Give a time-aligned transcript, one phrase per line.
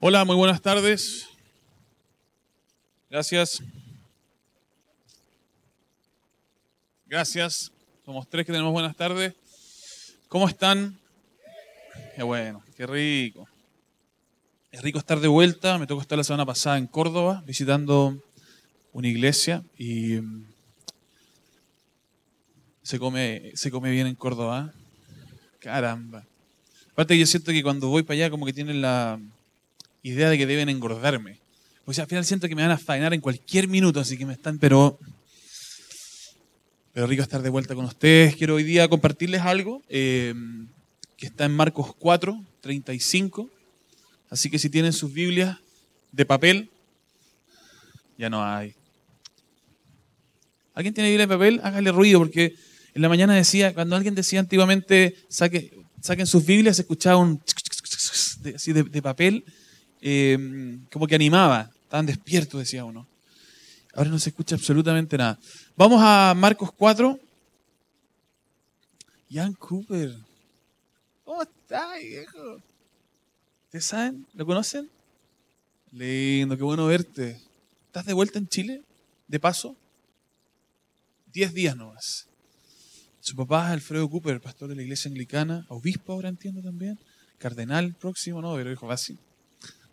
[0.00, 1.28] Hola, muy buenas tardes.
[3.10, 3.60] Gracias.
[7.04, 7.72] Gracias.
[8.04, 9.34] Somos tres que tenemos buenas tardes.
[10.28, 10.96] ¿Cómo están?
[12.14, 13.48] Qué bueno, qué rico.
[14.70, 15.78] Es rico estar de vuelta.
[15.78, 18.22] Me tocó estar la semana pasada en Córdoba visitando
[18.92, 20.46] una iglesia y mm,
[22.82, 24.72] se come, se come bien en Córdoba.
[25.58, 26.24] Caramba.
[26.92, 29.18] Aparte yo siento que cuando voy para allá como que tienen la
[30.02, 31.40] idea de que deben engordarme.
[31.84, 34.26] O sea, al final siento que me van a faenar en cualquier minuto, así que
[34.26, 34.98] me están, pero
[36.98, 38.34] pero rico estar de vuelta con ustedes.
[38.34, 40.34] Quiero hoy día compartirles algo eh,
[41.16, 43.48] que está en Marcos 4, 35.
[44.30, 45.58] Así que si tienen sus Biblias
[46.10, 46.70] de papel,
[48.16, 48.74] ya no hay.
[50.74, 51.60] ¿Alguien tiene Biblia de papel?
[51.62, 52.56] Hágale ruido, porque
[52.94, 57.40] en la mañana decía, cuando alguien decía antiguamente, saque, saquen sus Biblias, se escuchaba un
[58.56, 59.44] así de, de papel,
[60.00, 61.70] eh, como que animaba.
[61.84, 63.06] Estaban despiertos, decía uno.
[63.94, 65.38] Ahora no se escucha absolutamente nada.
[65.76, 67.18] Vamos a Marcos 4.
[69.30, 70.14] Jan Cooper.
[71.24, 72.62] ¿Cómo está, viejo?
[73.66, 74.26] ¿Ustedes saben?
[74.34, 74.88] ¿Lo conocen?
[75.92, 77.40] Lindo, qué bueno verte.
[77.86, 78.82] ¿Estás de vuelta en Chile?
[79.26, 79.76] ¿De paso?
[81.32, 82.26] Diez días nomás.
[83.20, 86.98] Su papá es Alfredo Cooper, pastor de la iglesia anglicana, obispo ahora entiendo también,
[87.36, 89.18] cardenal próximo, no, pero dijo así.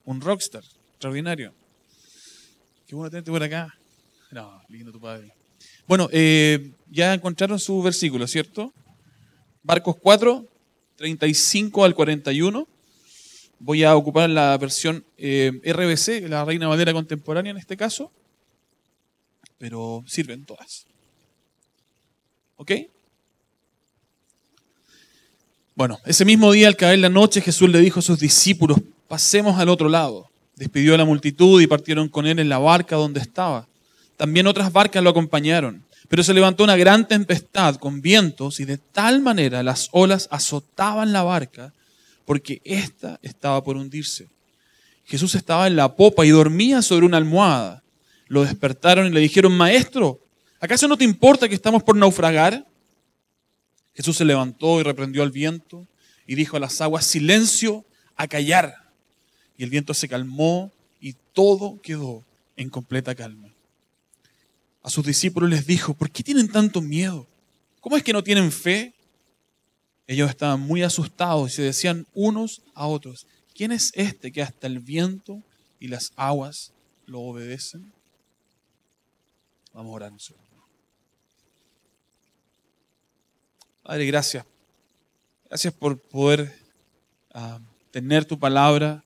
[0.06, 1.54] Un rockstar, extraordinario.
[2.88, 3.76] Qué bueno tenerte por acá.
[4.32, 5.34] No, lindo tu padre.
[5.88, 8.74] Bueno, eh, ya encontraron su versículo, ¿cierto?
[9.64, 10.46] Marcos 4,
[10.96, 12.68] 35 al 41.
[13.60, 18.12] Voy a ocupar la versión eh, RBC, la Reina Valera Contemporánea en este caso,
[19.58, 20.86] pero sirven todas.
[22.58, 22.72] ¿Ok?
[25.76, 29.60] Bueno, ese mismo día al caer la noche Jesús le dijo a sus discípulos, pasemos
[29.60, 30.30] al otro lado.
[30.56, 33.68] Despidió a la multitud y partieron con él en la barca donde estaba.
[34.16, 35.84] También otras barcas lo acompañaron.
[36.08, 41.12] Pero se levantó una gran tempestad con vientos y de tal manera las olas azotaban
[41.12, 41.74] la barca
[42.24, 44.30] porque ésta estaba por hundirse.
[45.04, 47.84] Jesús estaba en la popa y dormía sobre una almohada.
[48.28, 50.22] Lo despertaron y le dijeron, Maestro,
[50.62, 52.66] ¿acaso no te importa que estamos por naufragar?
[53.96, 55.88] Jesús se levantó y reprendió al viento
[56.28, 57.86] y dijo a las aguas, silencio,
[58.16, 58.92] a callar.
[59.58, 62.24] Y el viento se calmó y todo quedó
[62.58, 63.50] en completa calma.
[64.84, 67.26] A sus discípulos les dijo, ¿por qué tienen tanto miedo?
[67.80, 68.94] ¿Cómo es que no tienen fe?
[70.08, 74.68] Ellos estaban muy asustados y se decían unos a otros, ¿quién es este que hasta
[74.68, 75.42] el viento
[75.80, 76.74] y las aguas
[77.06, 77.92] lo obedecen?
[79.74, 80.46] Vamos a orar un segundo.
[83.86, 84.44] Padre, gracias.
[85.48, 86.52] Gracias por poder
[87.36, 87.60] uh,
[87.92, 89.04] tener tu palabra,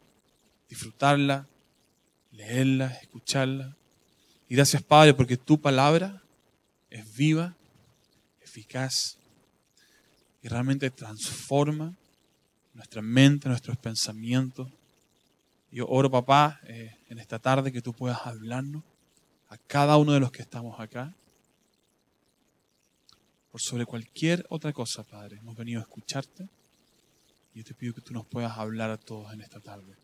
[0.69, 1.49] disfrutarla,
[2.31, 3.75] leerla, escucharla.
[4.47, 6.23] Y gracias, Padre, porque tu palabra
[6.89, 7.57] es viva,
[8.39, 9.17] eficaz
[10.41, 11.93] y realmente transforma
[12.73, 14.71] nuestra mente, nuestros pensamientos.
[15.71, 18.85] Yo oro, papá, eh, en esta tarde que tú puedas hablarnos
[19.49, 21.13] a cada uno de los que estamos acá.
[23.51, 26.47] Por sobre cualquier otra cosa, Padre, hemos venido a escucharte.
[27.53, 29.95] Y yo te pido que tú nos puedas hablar a todos en esta tarde.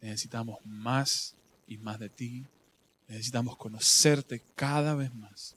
[0.00, 1.34] Necesitamos más
[1.66, 2.46] y más de ti.
[3.06, 5.56] Necesitamos conocerte cada vez más.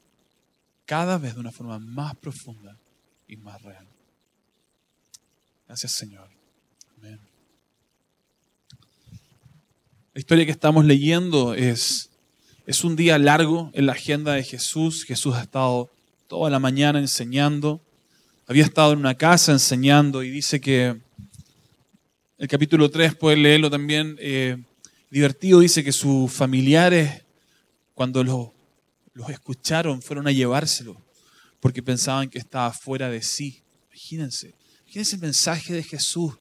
[0.85, 2.78] Cada vez de una forma más profunda
[3.28, 3.88] y más real.
[5.68, 6.29] Gracias Señor.
[6.97, 7.19] Amén.
[10.13, 12.09] La historia que estamos leyendo es,
[12.66, 15.06] es un día largo en la agenda de Jesús.
[15.06, 15.90] Jesús ha estado
[16.31, 17.81] toda la mañana enseñando.
[18.47, 20.97] Había estado en una casa enseñando y dice que
[22.38, 24.56] el capítulo 3, puede leerlo también, eh,
[25.09, 27.25] divertido, dice que sus familiares,
[27.94, 30.96] cuando los escucharon, fueron a llevárselo,
[31.59, 33.62] porque pensaban que estaba fuera de sí.
[33.90, 36.36] Imagínense, imagínense el mensaje de Jesús,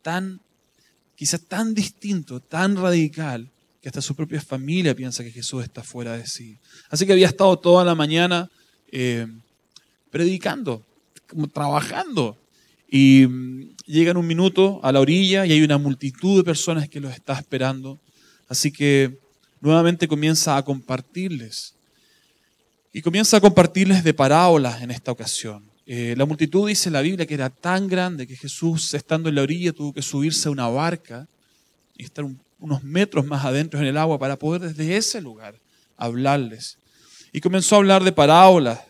[0.00, 0.40] tan,
[1.14, 3.50] quizá tan distinto, tan radical,
[3.82, 6.58] que hasta su propia familia piensa que Jesús está fuera de sí.
[6.88, 8.50] Así que había estado toda la mañana
[8.98, 9.26] eh,
[10.10, 10.82] predicando,
[11.52, 12.38] trabajando.
[12.88, 16.98] Y mm, llegan un minuto a la orilla y hay una multitud de personas que
[16.98, 18.00] los está esperando.
[18.48, 19.18] Así que
[19.60, 21.74] nuevamente comienza a compartirles.
[22.90, 25.62] Y comienza a compartirles de parábolas en esta ocasión.
[25.84, 29.34] Eh, la multitud dice en la Biblia que era tan grande que Jesús, estando en
[29.34, 31.28] la orilla, tuvo que subirse a una barca
[31.98, 32.24] y estar
[32.58, 35.60] unos metros más adentro en el agua para poder desde ese lugar
[35.98, 36.78] hablarles.
[37.36, 38.80] Y comenzó a hablar de parábolas.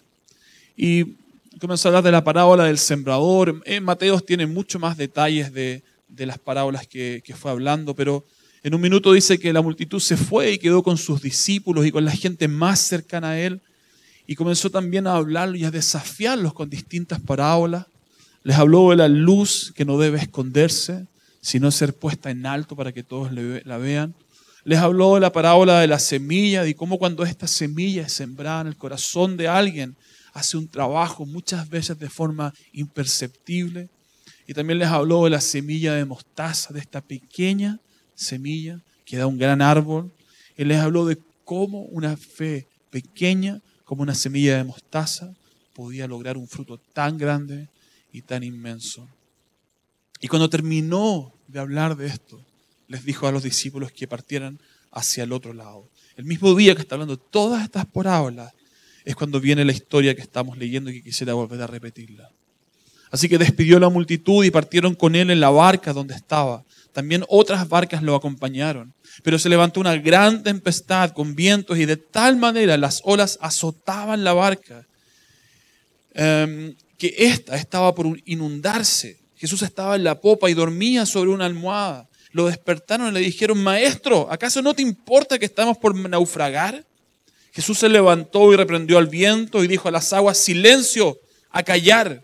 [0.77, 1.17] Y
[1.59, 3.61] comenzó a hablar de la parábola del sembrador.
[3.65, 5.83] En Mateos tiene mucho más detalles de,
[6.17, 8.25] las parábolas que, fue hablando, pero
[8.63, 11.91] En un minuto dice que la multitud se fue y quedó con sus discípulos y
[11.91, 13.61] con la gente más cercana a él.
[14.29, 17.87] Y comenzó también a hablar y a desafiarlos con distintas parábolas.
[18.45, 21.09] Les habló de la luz que no debe esconderse,
[21.41, 24.15] sino ser puesta en alto para que todos la vean.
[24.67, 28.63] Les habló de la parábola de la semilla, y cómo cuando esta semilla es sembrada
[28.63, 29.95] en el corazón de alguien,
[30.33, 33.89] hace un trabajo muchas veces de forma imperceptible.
[34.45, 37.79] Y también les habló de la semilla de mostaza, de esta pequeña
[38.17, 40.11] semilla que da un gran árbol.
[40.59, 45.33] Y les habló de cómo una fe pequeña como una semilla de mostaza
[45.75, 47.69] podía lograr un fruto tan grande
[48.13, 49.07] y tan inmenso.
[50.21, 52.45] Y cuando terminó de hablar de esto,
[52.89, 54.59] les dijo a los discípulos que partieran
[54.93, 55.89] hacia el otro lado.
[56.17, 58.53] El mismo día que está hablando todas estas parábolas
[59.05, 62.31] es cuando viene la historia que estamos leyendo y que quisiera volver a repetirla.
[63.11, 66.65] Así que despidió la multitud y partieron con él en la barca donde estaba.
[66.93, 68.95] También otras barcas lo acompañaron.
[69.23, 74.25] Pero se levantó una gran tempestad con vientos y de tal manera las olas azotaban
[74.25, 74.87] la barca
[76.15, 79.19] em, que ésta estaba por inundarse.
[79.37, 82.09] Jesús estaba en la popa y dormía sobre una almohada.
[82.37, 86.85] Lo despertaron y le dijeron, Maestro, ¿acaso no te importa que estamos por naufragar?
[87.53, 91.19] Jesús se levantó y reprendió al viento y dijo a las aguas, Silencio,
[91.51, 92.23] a callar.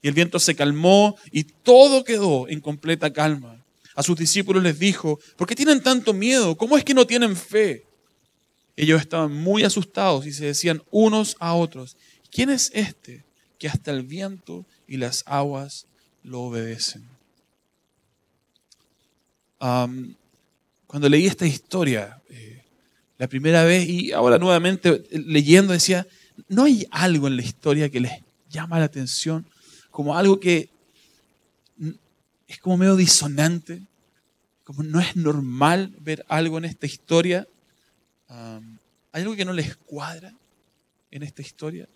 [0.00, 3.62] Y el viento se calmó y todo quedó en completa calma
[3.94, 6.56] a sus discípulos les dijo, ¿por qué tienen tanto miedo?
[6.56, 7.84] ¿Cómo es que no tienen fe?
[8.76, 11.96] Ellos estaban muy asustados y se decían unos a otros,
[12.30, 13.24] ¿quién es este
[13.58, 15.86] que hasta el viento y las aguas
[16.22, 17.11] lo obedecen?
[20.86, 22.64] Cuando leí esta historia eh,
[23.16, 26.06] la primera vez y ahora nuevamente leyendo decía,
[26.48, 28.12] ¿no hay algo en la historia que les
[28.50, 29.46] llama la atención
[29.90, 30.70] como algo que
[32.48, 33.82] es como medio disonante,
[34.64, 37.46] como no es normal ver algo en esta historia.
[38.28, 40.34] ¿Hay algo que no les cuadra
[41.10, 41.88] en esta historia?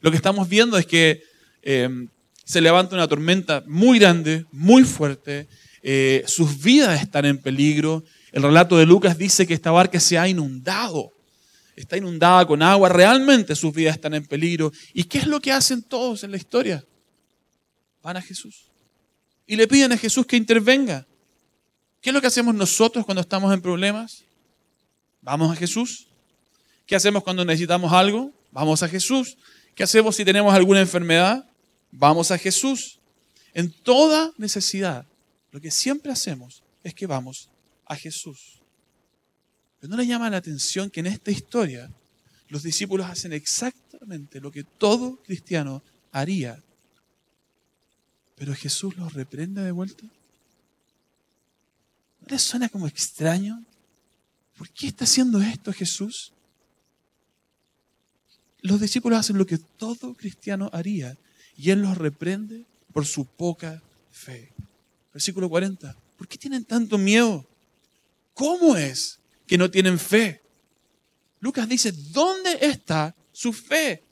[0.00, 1.22] Lo que estamos viendo es que
[1.62, 2.08] em,
[2.44, 5.48] se levanta una tormenta muy grande, muy fuerte,
[5.82, 8.04] eh, sus vidas están en peligro.
[8.32, 11.12] El relato de Lucas dice que esta barca se ha inundado,
[11.76, 14.72] está inundada con agua, realmente sus vidas están en peligro.
[14.92, 16.84] ¿Y qué es lo que hacen todos en la historia?
[18.02, 18.70] Van a Jesús
[19.50, 21.04] y le piden a Jesús que intervenga.
[22.00, 24.22] ¿Qué es lo que hacemos nosotros cuando estamos en problemas?
[25.22, 26.06] Vamos a Jesús.
[26.86, 28.32] ¿Qué hacemos cuando necesitamos algo?
[28.52, 29.36] Vamos a Jesús.
[29.74, 31.50] ¿Qué hacemos si tenemos alguna enfermedad?
[31.90, 33.00] Vamos a Jesús.
[33.52, 35.04] En toda necesidad,
[35.52, 37.48] lo que siempre hacemos es que vamos
[37.86, 38.60] a Jesús.
[39.78, 41.90] Pero no le llama la atención que en esta historia
[42.48, 45.82] los discípulos hacen exactamente lo que todo cristiano
[46.12, 46.62] haría
[48.40, 50.02] pero Jesús los reprende de vuelta.
[52.20, 53.62] ¿No les suena como extraño?
[54.56, 56.32] ¿Por qué está haciendo esto Jesús?
[58.62, 61.18] Los discípulos hacen lo que todo cristiano haría
[61.54, 62.64] y Él los reprende
[62.94, 64.54] por su poca fe.
[65.12, 65.96] Versículo 40.
[66.16, 67.46] ¿Por qué tienen tanto miedo?
[68.34, 70.40] ¿Cómo es que no tienen fe?
[71.40, 74.02] Lucas dice, ¿dónde está su fe?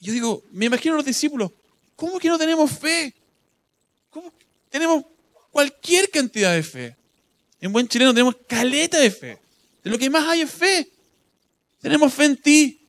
[0.00, 1.50] Yo digo, me imagino a los discípulos,
[1.96, 3.14] ¿Cómo que no tenemos fe?
[4.10, 4.32] ¿Cómo?
[4.68, 5.04] Tenemos
[5.50, 6.96] cualquier cantidad de fe.
[7.60, 9.38] En buen chileno tenemos caleta de fe.
[9.82, 10.90] De lo que más hay es fe.
[11.80, 12.88] Tenemos fe en ti.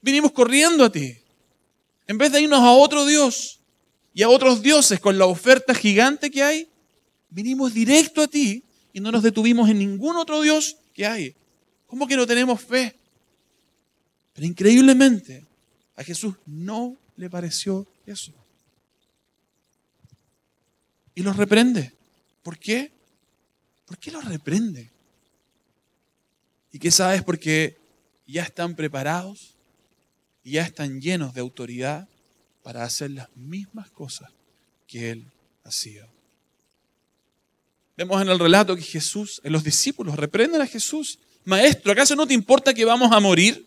[0.00, 1.16] Vinimos corriendo a ti.
[2.06, 3.55] En vez de irnos a otro Dios
[4.16, 6.70] y a otros dioses con la oferta gigante que hay,
[7.28, 11.36] vinimos directo a ti y no nos detuvimos en ningún otro Dios que hay.
[11.86, 12.96] ¿Cómo que no tenemos fe?
[14.32, 15.44] Pero increíblemente,
[15.96, 18.32] a Jesús no le pareció eso.
[21.14, 21.92] Y los reprende.
[22.42, 22.90] ¿Por qué?
[23.84, 24.90] ¿Por qué los reprende?
[26.72, 27.22] ¿Y qué sabes?
[27.22, 27.76] Porque
[28.26, 29.56] ya están preparados
[30.42, 32.08] y ya están llenos de autoridad
[32.66, 34.28] para hacer las mismas cosas
[34.88, 35.24] que él
[35.62, 36.04] hacía.
[37.96, 41.20] Vemos en el relato que Jesús, en los discípulos, reprenden a Jesús.
[41.44, 43.64] Maestro, ¿acaso no te importa que vamos a morir?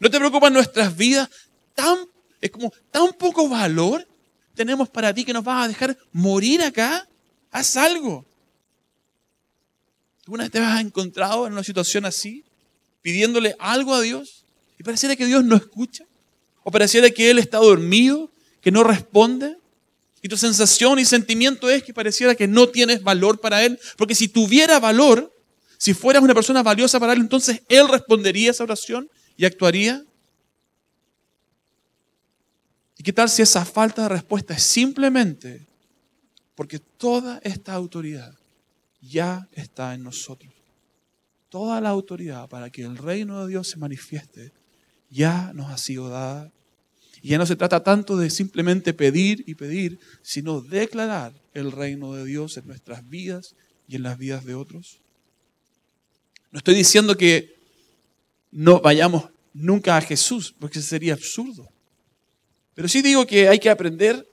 [0.00, 1.28] ¿No te preocupan nuestras vidas?
[1.74, 1.98] Tan
[2.40, 4.08] es como tan poco valor
[4.54, 7.06] tenemos para ti que nos vas a dejar morir acá.
[7.50, 8.24] Haz algo.
[10.20, 12.44] ¿Alguna vez te has encontrado en una situación así,
[13.02, 14.46] pidiéndole algo a Dios
[14.78, 16.06] y pareciera que Dios no escucha?
[16.64, 19.56] ¿O pareciera que Él está dormido, que no responde?
[20.20, 23.78] Y tu sensación y sentimiento es que pareciera que no tienes valor para Él.
[23.96, 25.32] Porque si tuviera valor,
[25.76, 30.04] si fueras una persona valiosa para Él, entonces Él respondería esa oración y actuaría.
[32.96, 35.68] ¿Y qué tal si esa falta de respuesta es simplemente
[36.58, 38.36] porque toda esta autoridad
[39.00, 40.52] ya está en nosotros.
[41.48, 44.52] Toda la autoridad para que el reino de Dios se manifieste
[45.08, 46.50] ya nos ha sido dada.
[47.22, 52.14] Y ya no se trata tanto de simplemente pedir y pedir, sino declarar el reino
[52.14, 53.54] de Dios en nuestras vidas
[53.88, 55.00] y en las vidas de otros.
[56.50, 57.56] No estoy diciendo que
[58.50, 61.68] no vayamos nunca a Jesús, porque sería absurdo.
[62.74, 64.26] Pero sí digo que hay que aprender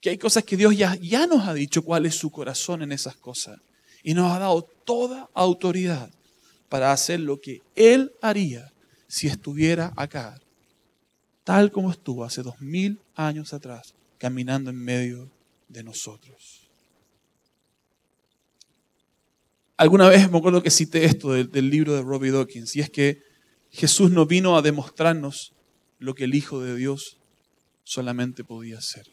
[0.00, 2.90] que hay cosas que Dios ya, ya nos ha dicho cuál es su corazón en
[2.90, 3.60] esas cosas.
[4.02, 6.10] Y nos ha dado toda autoridad
[6.68, 8.72] para hacer lo que Él haría
[9.06, 10.40] si estuviera acá,
[11.44, 15.30] tal como estuvo hace dos mil años atrás, caminando en medio
[15.68, 16.68] de nosotros.
[19.76, 23.22] Alguna vez me acuerdo que cité esto del, libro de Robbie Dawkins, y es que
[23.70, 25.54] Jesús no vino a demostrarnos
[25.98, 27.18] lo que el Hijo de Dios
[27.82, 29.06] solamente podía hacer.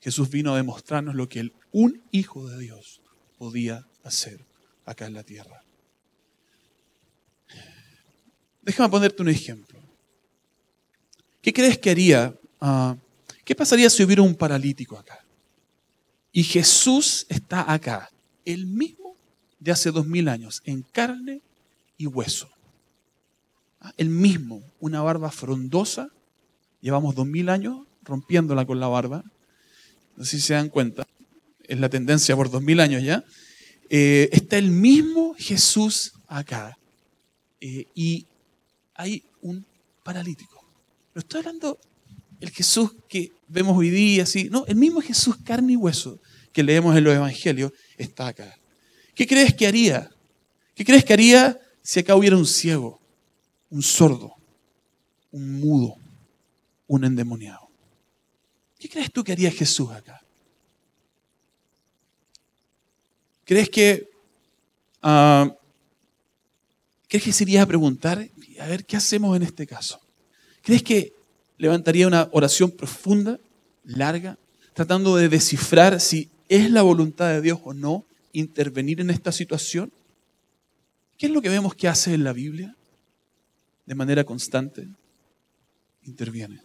[0.00, 3.00] Jesús vino a demostrarnos lo que un Hijo de Dios
[3.38, 4.44] podía hacer
[4.84, 5.62] acá en la tierra.
[8.62, 9.71] Déjame ponerte un ejemplo.
[11.42, 12.34] ¿Qué crees que haría?
[12.60, 12.96] Ah,
[13.44, 15.18] ¿Qué pasaría si hubiera un paralítico acá?
[16.30, 18.10] Y Jesús está acá,
[18.44, 19.16] el mismo
[19.58, 21.42] de hace dos mil años, en carne
[21.98, 22.48] y hueso.
[23.80, 26.08] Ah, el mismo, una barba frondosa,
[26.80, 29.24] llevamos dos mil años rompiéndola con la barba,
[30.16, 31.04] no sé si se dan cuenta,
[31.64, 33.24] es la tendencia por dos mil años ya,
[33.90, 36.78] eh, está el mismo Jesús acá.
[37.60, 38.26] Eh, y
[38.94, 39.66] hay un
[40.02, 40.61] paralítico.
[41.14, 41.78] No estoy hablando
[42.40, 44.48] el Jesús que vemos hoy día, así.
[44.50, 46.20] No, el mismo Jesús carne y hueso
[46.52, 48.58] que leemos en los evangelios está acá.
[49.14, 50.10] ¿Qué crees que haría?
[50.74, 53.00] ¿Qué crees que haría si acá hubiera un ciego,
[53.70, 54.34] un sordo,
[55.30, 55.96] un mudo,
[56.86, 57.70] un endemoniado?
[58.78, 60.20] ¿Qué crees tú que haría Jesús acá?
[63.44, 64.08] ¿Crees que,
[65.02, 65.50] uh,
[67.06, 68.28] ¿crees que se iría a preguntar,
[68.58, 70.00] a ver, ¿qué hacemos en este caso?
[70.62, 71.12] ¿Crees que
[71.58, 73.38] levantaría una oración profunda,
[73.84, 74.38] larga,
[74.74, 79.92] tratando de descifrar si es la voluntad de Dios o no intervenir en esta situación?
[81.18, 82.76] ¿Qué es lo que vemos que hace en la Biblia?
[83.86, 84.88] De manera constante,
[86.04, 86.62] interviene.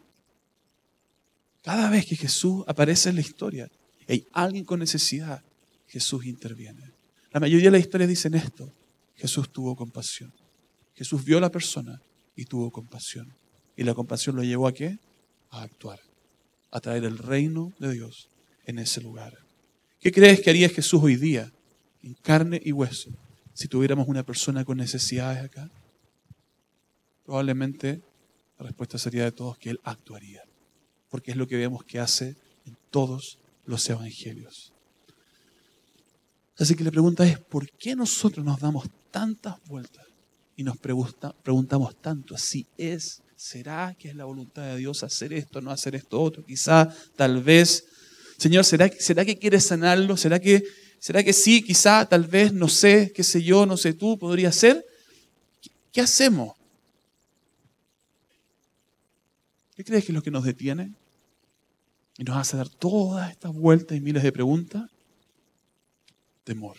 [1.64, 3.70] Cada vez que Jesús aparece en la historia,
[4.08, 5.44] hay alguien con necesidad,
[5.88, 6.92] Jesús interviene.
[7.32, 8.72] La mayoría de las historias dicen esto.
[9.16, 10.32] Jesús tuvo compasión.
[10.96, 12.02] Jesús vio a la persona
[12.36, 13.34] y tuvo compasión.
[13.78, 15.00] Y la compasión lo llevó a qué?
[15.50, 16.02] A actuar,
[16.72, 18.28] a traer el reino de Dios
[18.66, 19.38] en ese lugar.
[20.02, 21.54] ¿Qué crees que haría Jesús hoy día,
[22.04, 23.12] en carne y hueso,
[23.54, 25.70] si tuviéramos una persona con necesidades acá?
[27.24, 28.02] Probablemente
[28.60, 30.44] la respuesta sería de todos que Él actuaría
[31.10, 34.74] porque es lo que vemos que hace en todos los evangelios.
[36.58, 40.06] Así que la pregunta es, ¿por qué nosotros nos damos tantas vueltas
[40.56, 45.62] y nos preguntamos tanto si es, será que es la voluntad de Dios hacer esto,
[45.62, 46.44] no hacer esto otro?
[46.44, 47.86] Quizá, tal vez.
[48.38, 50.18] Señor, ¿será, ¿será que quieres sanarlo?
[50.18, 50.64] ¿Será que,
[51.00, 51.62] ¿Será que sí?
[51.62, 54.84] Quizá, tal vez, no sé, qué sé yo, no sé tú, podría ser.
[55.94, 56.56] ¿Qué hacemos?
[59.76, 60.94] ¿Qué crees que es lo que nos detiene?
[62.18, 64.90] Y nos hace dar todas estas vueltas y miles de preguntas.
[66.44, 66.78] Temor.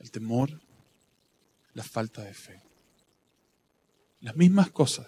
[0.00, 0.60] El temor,
[1.74, 2.67] la falta de fe.
[4.20, 5.06] Las mismas cosas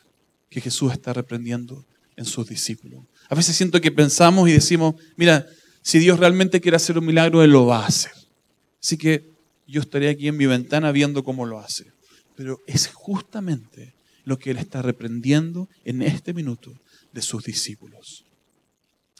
[0.48, 1.84] que Jesús está reprendiendo
[2.16, 3.04] en sus discípulos.
[3.28, 5.46] A veces siento que pensamos y decimos, mira,
[5.82, 8.12] si Dios realmente quiere hacer un milagro, Él lo va a hacer.
[8.82, 9.30] Así que
[9.66, 11.86] yo estaré aquí en mi ventana viendo cómo lo hace.
[12.36, 16.72] Pero es justamente lo que Él está reprendiendo en este minuto
[17.12, 18.24] de sus discípulos.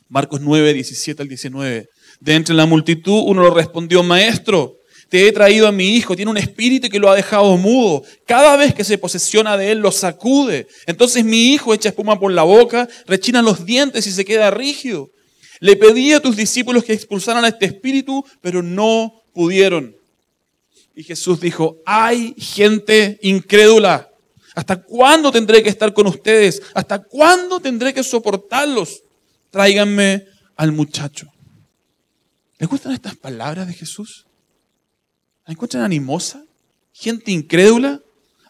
[0.09, 1.89] Marcos 9, 17 al 19.
[2.21, 4.80] De entre la multitud uno lo respondió, Maestro,
[5.11, 8.05] te he traído a mi hijo, tiene un espíritu que lo ha dejado mudo.
[8.27, 10.69] Cada vez que se posesiona de él lo sacude.
[10.87, 15.11] Entonces mi hijo echa espuma por la boca, rechina los dientes y se queda rígido.
[15.59, 19.97] Le pedí a tus discípulos que expulsaran a este espíritu, pero no pudieron.
[20.95, 24.09] Y Jesús dijo, hay gente incrédula.
[24.55, 26.63] ¿Hasta cuándo tendré que estar con ustedes?
[26.73, 29.03] ¿Hasta cuándo tendré que soportarlos?
[29.51, 30.25] Tráiganme
[30.55, 31.27] al muchacho.
[32.59, 34.27] ¿Les gustan estas palabras de Jesús?
[35.51, 36.45] ¿La encuentran animosa?
[36.93, 38.01] ¿Gente incrédula?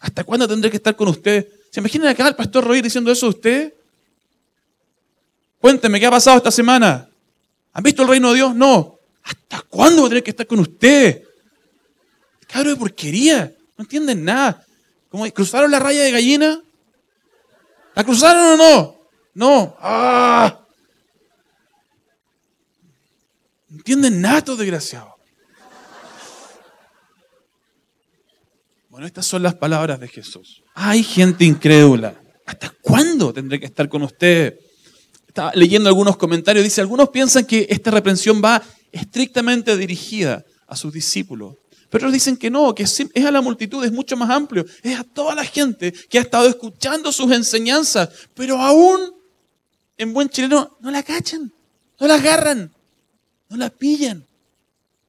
[0.01, 1.47] ¿Hasta cuándo tendré que estar con ustedes?
[1.71, 3.73] ¿Se imaginan acá al pastor Roy diciendo eso a ustedes?
[5.59, 7.09] Cuéntenme, ¿qué ha pasado esta semana?
[7.73, 8.53] ¿Han visto el reino de Dios?
[8.53, 8.99] No.
[9.23, 11.23] ¿Hasta cuándo tendré que estar con ustedes?
[12.45, 13.51] Cabro de porquería.
[13.79, 14.63] No entienden nada.
[15.09, 16.61] ¿Cómo cruzaron la raya de gallina?
[17.95, 18.95] ¿La cruzaron o no?
[19.33, 19.75] No.
[19.79, 20.59] ¡Ah!
[23.71, 25.20] ¿Entienden nada estos desgraciados?
[28.91, 30.63] Bueno, estas son las palabras de Jesús.
[30.73, 32.21] Hay gente incrédula.
[32.45, 34.59] ¿Hasta cuándo tendré que estar con usted?
[35.25, 36.61] Estaba leyendo algunos comentarios.
[36.61, 41.55] Dice, algunos piensan que esta reprensión va estrictamente dirigida a sus discípulos.
[41.89, 44.65] Pero otros dicen que no, que es a la multitud, es mucho más amplio.
[44.83, 48.99] Es a toda la gente que ha estado escuchando sus enseñanzas, pero aún
[49.97, 51.53] en buen chileno no la cachan,
[51.97, 52.69] no la agarran,
[53.47, 54.25] no la pillan.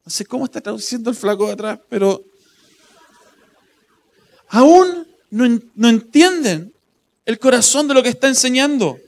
[0.04, 2.24] No sé cómo está traduciendo el flaco de atrás, pero
[4.52, 6.72] aún no, no entienden
[7.24, 8.98] el corazón de lo que está enseñando.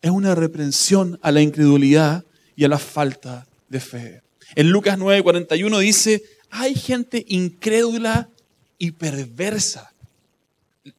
[0.00, 2.24] Es una reprensión a la incredulidad
[2.56, 4.22] y a la falta de fe.
[4.54, 8.30] En Lucas 9:41 dice, hay gente incrédula
[8.78, 9.92] y perversa.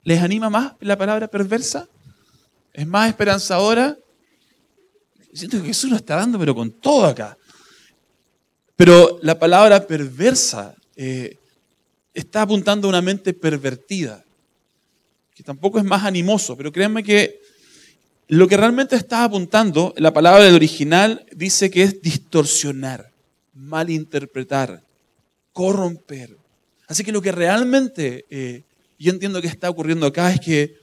[0.04, 1.88] ¿Les anima más la palabra perversa?
[2.74, 3.98] ¿Es más esperanzadora?
[5.34, 7.38] Siento que Jesús lo está dando, pero con todo acá.
[8.76, 11.38] Pero la palabra perversa eh,
[12.14, 14.24] está apuntando a una mente pervertida,
[15.34, 17.40] que tampoco es más animoso, pero créanme que
[18.28, 23.12] lo que realmente está apuntando, la palabra del original dice que es distorsionar,
[23.54, 24.82] malinterpretar,
[25.54, 26.36] corromper.
[26.88, 28.64] Así que lo que realmente eh,
[28.98, 30.76] yo entiendo que está ocurriendo acá es que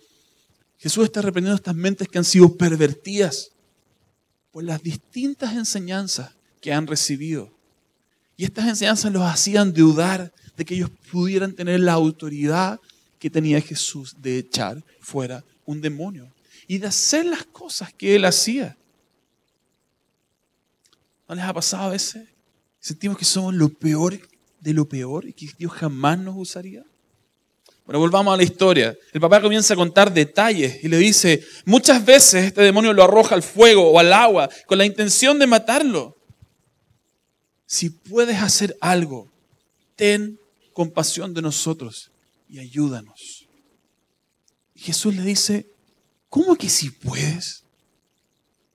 [0.78, 3.52] Jesús está reprendiendo estas mentes que han sido pervertidas
[4.50, 7.50] por las distintas enseñanzas que han recibido.
[8.42, 12.80] Y estas enseñanzas los hacían dudar de que ellos pudieran tener la autoridad
[13.20, 16.28] que tenía Jesús de echar fuera un demonio
[16.66, 18.76] y de hacer las cosas que él hacía.
[21.28, 22.25] ¿No les ha pasado a veces?
[22.80, 24.18] Sentimos que somos lo peor
[24.58, 26.82] de lo peor y que Dios jamás nos usaría.
[27.84, 28.99] Bueno, volvamos a la historia.
[29.12, 33.37] El papá comienza a contar detalles y le dice, muchas veces este demonio lo arroja
[33.37, 36.16] al fuego o al agua con la intención de matarlo.
[37.73, 39.33] Si puedes hacer algo,
[39.97, 40.38] ten
[40.75, 42.11] compasión de nosotros
[42.47, 43.49] y ayúdanos.
[44.76, 45.67] Jesús le dice,
[46.28, 47.65] ¿cómo que si puedes?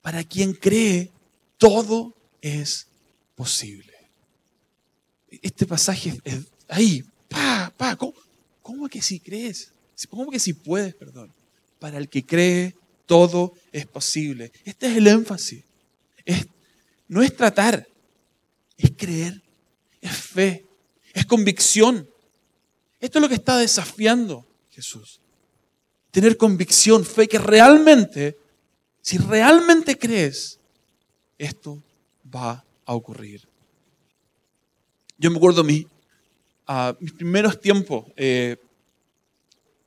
[0.02, 1.12] Para quien cree,
[1.60, 2.88] todo es
[3.36, 3.94] posible.
[5.44, 8.16] Este pasaje es ahí, pa, pa, ¿cómo?
[8.64, 9.74] ¿Cómo que si crees?
[10.10, 11.32] ¿Cómo que si puedes, perdón?
[11.78, 14.52] Para el que cree, todo es posible.
[14.66, 15.64] Este es el énfasis.
[17.08, 17.88] no es tratar,
[18.78, 19.42] es creer,
[20.02, 20.66] es fe,
[21.13, 22.08] es convicción.
[23.00, 25.20] Esto es lo que está desafiando Jesús.
[26.12, 28.38] Tener convicción, fe, que realmente,
[29.02, 30.60] si realmente crees,
[31.38, 31.82] esto
[32.34, 33.48] va a ocurrir.
[35.18, 35.88] Yo me acuerdo mi,
[37.00, 38.58] mis primeros tiempos, eh,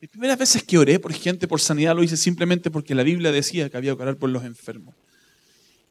[0.00, 3.30] mis primeras veces que oré por gente, por sanidad, lo hice simplemente porque la Biblia
[3.30, 4.94] decía que había que orar por los enfermos.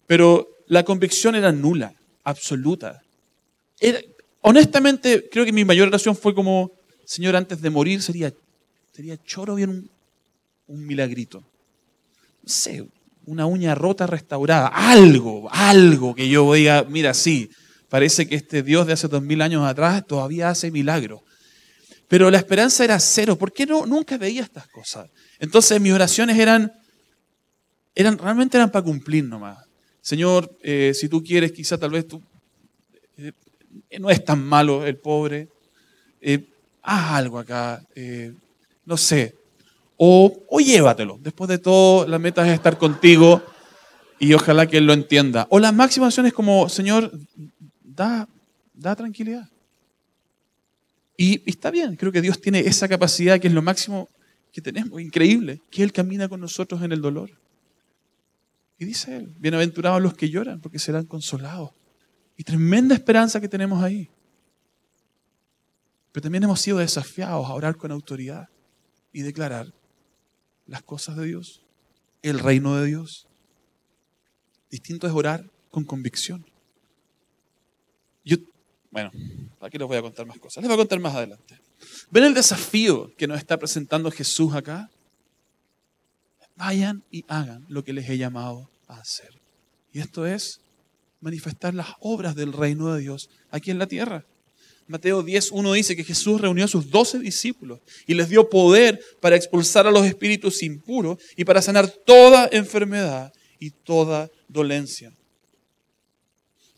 [0.08, 3.02] Pero la convicción era nula, absoluta.
[4.42, 6.72] honestamente, creo que mi mayor oración fue como,
[7.06, 8.34] Señor, antes de morir sería,
[8.92, 9.92] sería choro bien un,
[10.68, 11.40] un milagrito.
[12.44, 12.86] No sé,
[13.26, 17.50] una uña rota restaurada, algo, algo que yo diga, mira, sí,
[17.90, 21.22] Parece que este Dios de hace dos mil años atrás todavía hace milagros.
[22.08, 23.36] Pero la esperanza era cero.
[23.36, 25.10] ¿Por qué no, nunca veía estas cosas?
[25.40, 26.72] Entonces mis oraciones eran,
[27.96, 29.58] eran realmente eran para cumplir nomás.
[30.10, 32.20] Señor, eh, si tú quieres, quizá tal vez tú
[33.16, 33.32] eh,
[34.00, 35.50] no es tan malo el pobre.
[36.20, 36.50] Eh,
[36.82, 37.86] haz algo acá.
[38.86, 39.36] no sé.
[39.98, 41.20] O, o llévatelo.
[41.22, 43.44] Después de todo, la meta es estar contigo
[44.18, 45.46] y ojalá que Él lo entienda.
[45.52, 47.12] O las máximas acciones como, Señor,
[47.84, 48.28] da,
[48.96, 49.48] tranquilidad.
[51.18, 54.10] Y, está bien, creo que Dios tiene esa capacidad que es lo máximo
[54.52, 57.30] que tenemos, increíble, que Él camina con nosotros en el dolor.
[58.80, 61.72] Y dice Él, bienaventurados los que lloran porque serán consolados.
[62.38, 64.10] Y tremenda esperanza que tenemos ahí.
[66.14, 68.48] Pero también hemos sido desafiados a orar con autoridad
[69.12, 69.74] y declarar
[70.66, 71.62] las cosas de Dios,
[72.22, 73.28] el reino de Dios.
[74.72, 76.46] Distinto es orar con convicción.
[78.24, 78.38] Yo,
[78.92, 79.12] bueno,
[79.60, 80.64] aquí les voy a contar más cosas.
[80.64, 81.60] Les voy a contar más adelante.
[82.12, 84.90] ¿Ven el desafío que nos está presentando Jesús acá?
[86.60, 89.30] Vayan y hagan lo que les he llamado a hacer.
[89.94, 90.60] Y esto es
[91.22, 94.26] manifestar las obras del reino de Dios aquí en la tierra.
[94.86, 99.38] Mateo 10.1 dice que Jesús reunió a sus doce discípulos y les dio poder para
[99.38, 105.16] expulsar a los espíritus impuros y para sanar toda enfermedad y toda dolencia.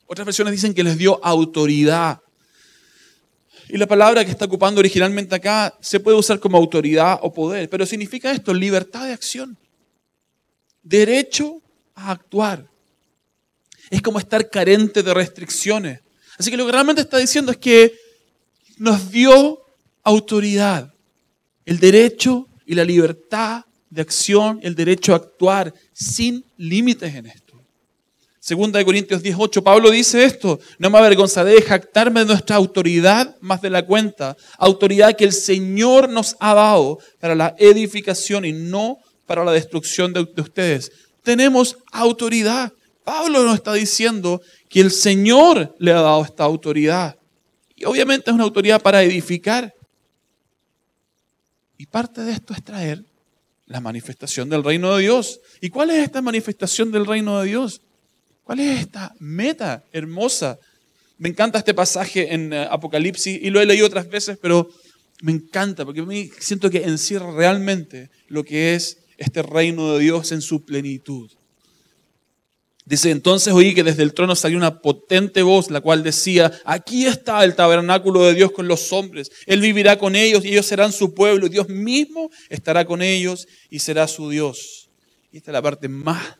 [0.05, 2.19] Otras versiones dicen que les dio autoridad.
[3.67, 7.67] Y la palabra que está ocupando originalmente acá se puede usar como autoridad o poder,
[7.67, 9.57] pero significa esto, libertad de acción,
[10.83, 11.61] derecho
[11.95, 12.69] a actuar.
[13.89, 16.01] Es como estar carente de restricciones.
[16.37, 17.93] Así que lo que realmente está diciendo es que
[18.77, 19.59] nos dio
[20.03, 20.93] autoridad,
[21.65, 27.41] el derecho y la libertad de acción, el derecho a actuar sin límites en esto.
[28.39, 33.35] Segunda de Corintios 18, Pablo dice esto, no me avergonzaré de jactarme de nuestra autoridad
[33.39, 38.51] más de la cuenta, autoridad que el Señor nos ha dado para la edificación y
[38.51, 38.97] no
[39.31, 40.91] para la destrucción de, de ustedes.
[41.23, 42.73] Tenemos autoridad.
[43.05, 47.17] Pablo nos está diciendo que el Señor le ha dado esta autoridad.
[47.77, 49.73] Y obviamente es una autoridad para edificar.
[51.77, 53.05] Y parte de esto es traer
[53.67, 55.39] la manifestación del reino de Dios.
[55.61, 57.79] ¿Y cuál es esta manifestación del reino de Dios?
[58.43, 60.59] ¿Cuál es esta meta hermosa?
[61.17, 64.69] Me encanta este pasaje en eh, Apocalipsis y lo he leído otras veces, pero
[65.21, 69.99] me encanta porque a mí siento que encierra realmente lo que es este reino de
[69.99, 71.31] Dios en su plenitud.
[72.85, 77.05] Dice, entonces oí que desde el trono salió una potente voz, la cual decía, aquí
[77.05, 80.91] está el tabernáculo de Dios con los hombres, Él vivirá con ellos y ellos serán
[80.91, 84.89] su pueblo, Dios mismo estará con ellos y será su Dios.
[85.31, 86.35] Y esta es la parte más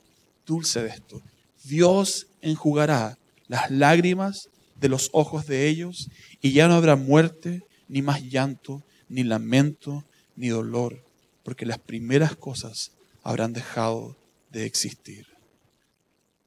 [0.45, 1.21] dulce de esto.
[1.63, 6.09] Dios enjugará las lágrimas de los ojos de ellos
[6.41, 10.03] y ya no habrá muerte, ni más llanto, ni lamento,
[10.35, 11.03] ni dolor,
[11.43, 12.91] porque las primeras cosas
[13.23, 14.17] habrán dejado
[14.51, 15.27] de existir.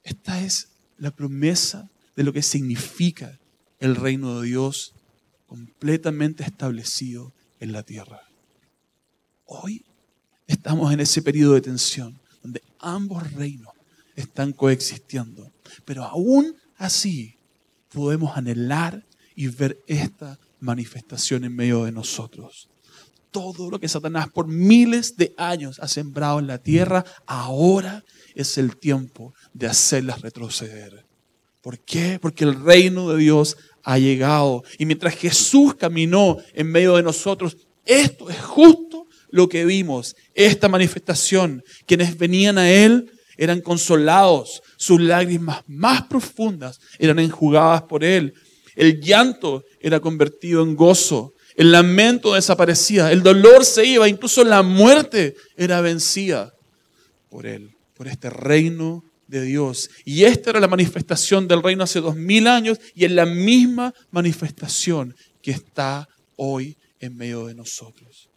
[0.02, 3.38] Esta es la promesa de lo que significa
[3.80, 4.94] el reino de Dios
[5.46, 8.22] completamente establecido en la tierra.
[9.46, 9.84] Hoy
[10.46, 13.72] estamos en ese periodo de tensión donde ambos reinos
[14.16, 15.52] están coexistiendo.
[15.84, 17.36] Pero aún así
[17.92, 22.68] podemos anhelar y ver esta manifestación en medio de nosotros.
[23.34, 28.04] Todo lo que Satanás por miles de años ha sembrado en la tierra, ahora
[28.36, 31.04] es el tiempo de hacerlas retroceder.
[31.60, 32.20] ¿Por qué?
[32.22, 34.62] Porque el reino de Dios ha llegado.
[34.78, 40.68] Y mientras Jesús caminó en medio de nosotros, esto es justo lo que vimos, esta
[40.68, 41.64] manifestación.
[41.86, 48.32] Quienes venían a Él eran consolados, sus lágrimas más profundas eran enjugadas por Él.
[48.76, 54.62] El llanto era convertido en gozo, el lamento desaparecía, el dolor se iba, incluso la
[54.62, 56.52] muerte era vencida
[57.28, 59.90] por Él, por este reino de Dios.
[60.04, 63.94] Y esta era la manifestación del reino hace dos mil años y es la misma
[64.10, 68.28] manifestación que está hoy en medio de nosotros.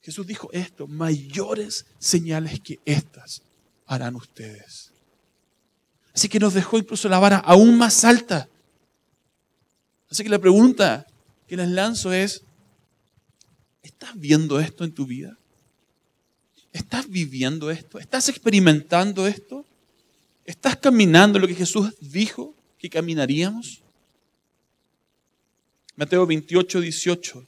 [0.00, 3.42] Jesús dijo esto, mayores señales que estas
[3.86, 4.90] harán ustedes.
[6.14, 8.48] Así que nos dejó incluso la vara aún más alta.
[10.10, 11.06] Así que la pregunta
[11.52, 12.44] que les lanzo es,
[13.82, 15.36] ¿estás viendo esto en tu vida?
[16.72, 17.98] ¿Estás viviendo esto?
[17.98, 19.66] ¿Estás experimentando esto?
[20.46, 23.82] ¿Estás caminando lo que Jesús dijo que caminaríamos?
[25.94, 27.46] Mateo 28, 18.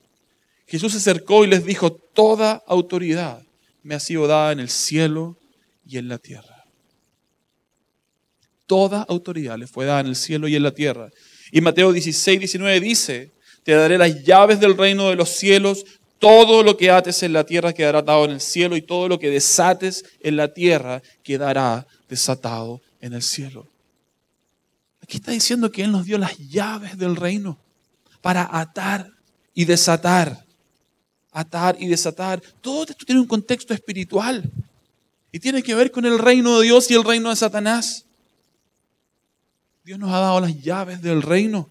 [0.67, 3.43] Jesús se acercó y les dijo, toda autoridad
[3.83, 5.39] me ha sido dada en el cielo
[5.87, 6.67] y en la tierra.
[8.67, 11.09] Toda autoridad le fue dada en el cielo y en la tierra.
[11.51, 13.34] Y Mateo 16, 19 dice,
[13.65, 15.85] te daré las llaves del reino de los cielos,
[16.19, 19.19] todo lo que ates en la tierra quedará atado en el cielo y todo lo
[19.19, 23.67] que desates en la tierra quedará desatado en el cielo.
[25.03, 27.59] Aquí está diciendo que Él nos dio las llaves del reino
[28.23, 29.11] para atar
[29.53, 30.45] y desatar.
[31.31, 32.41] Atar y desatar.
[32.61, 34.51] Todo esto tiene un contexto espiritual.
[35.33, 38.05] Y tiene que ver con el reino de Dios y el reino de Satanás.
[39.85, 41.69] Dios nos ha dado las llaves del reino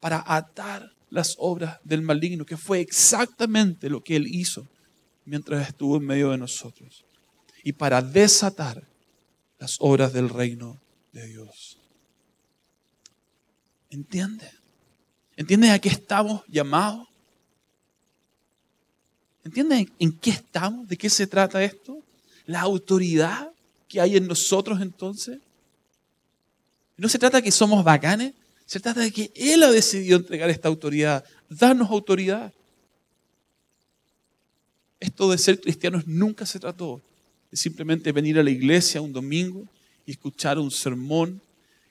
[0.00, 4.66] para atar las obras del maligno, que fue exactamente lo que Él hizo
[5.24, 7.04] mientras estuvo en medio de nosotros.
[7.62, 8.86] Y para desatar
[9.58, 10.80] las obras del reino
[11.12, 11.78] de Dios.
[13.90, 14.50] ¿Entiende?
[15.36, 17.08] ¿Entiende a qué estamos llamados?
[19.44, 20.88] ¿Entiende en qué estamos?
[20.88, 22.04] ¿De qué se trata esto?
[22.46, 23.50] la autoridad
[23.88, 25.38] que hay en nosotros entonces.
[26.96, 28.34] No se trata que somos bacanes,
[28.66, 32.52] se trata de que Él ha decidido entregar esta autoridad, darnos autoridad.
[35.00, 37.02] Esto de ser cristianos nunca se trató
[37.50, 39.68] de simplemente venir a la iglesia un domingo
[40.06, 41.42] y escuchar un sermón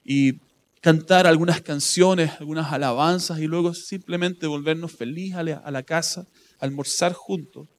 [0.03, 0.39] y
[0.81, 6.27] cantar algunas canciones, algunas alabanzas y luego simplemente volvernos felices a la casa,
[6.59, 7.69] almorzar juntos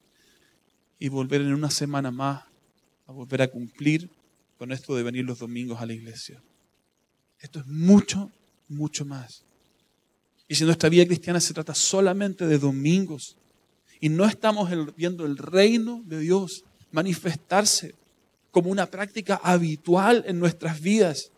[0.97, 2.43] y volver en una semana más
[3.05, 4.09] a volver a cumplir
[4.57, 6.41] con esto de venir los domingos a la iglesia.
[7.39, 8.31] Esto es mucho,
[8.67, 9.43] mucho más.
[10.47, 13.35] Y si nuestra vida cristiana se trata solamente de domingos
[13.99, 17.95] y no estamos viendo el reino de Dios manifestarse
[18.51, 21.31] como una práctica habitual en nuestras vidas,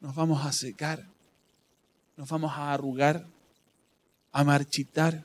[0.00, 1.14] nos vamos a secar
[2.16, 3.26] nos vamos a arrugar,
[4.32, 5.24] a marchitar,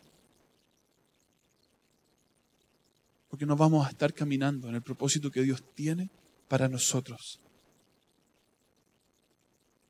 [3.29, 6.09] porque no vamos a estar caminando en el propósito que Dios tiene
[6.47, 7.39] para nosotros.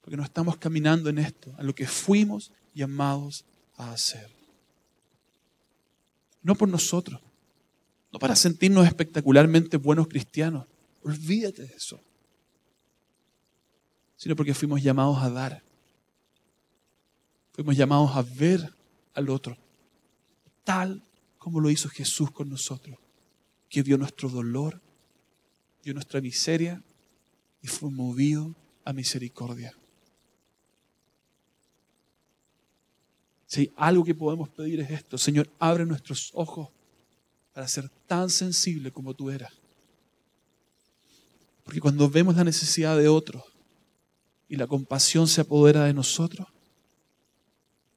[0.10, 3.45] Porque no estamos caminando en esto, a lo que fuimos llamados
[3.78, 4.28] a hacer.
[6.41, 7.22] No por nosotros,
[8.12, 10.65] no para sentirnos espectacularmente buenos cristianos.
[11.04, 12.02] Olvídate de eso.
[14.17, 15.62] Sino porque fuimos llamados a dar.
[17.52, 18.74] Fuimos llamados a ver
[19.13, 19.60] al otro,
[20.63, 21.04] tal
[21.38, 22.98] como lo hizo Jesús con nosotros,
[23.69, 24.82] que vio nuestro dolor,
[25.84, 26.82] vio nuestra miseria
[27.62, 29.79] y fue movido a misericordia.
[33.50, 36.70] Si algo que podemos pedir es esto, Señor, abre nuestros ojos
[37.52, 39.52] para ser tan sensible como tú eras.
[41.64, 43.42] Porque cuando vemos la necesidad de otros
[44.48, 46.48] y la compasión se apodera de nosotros,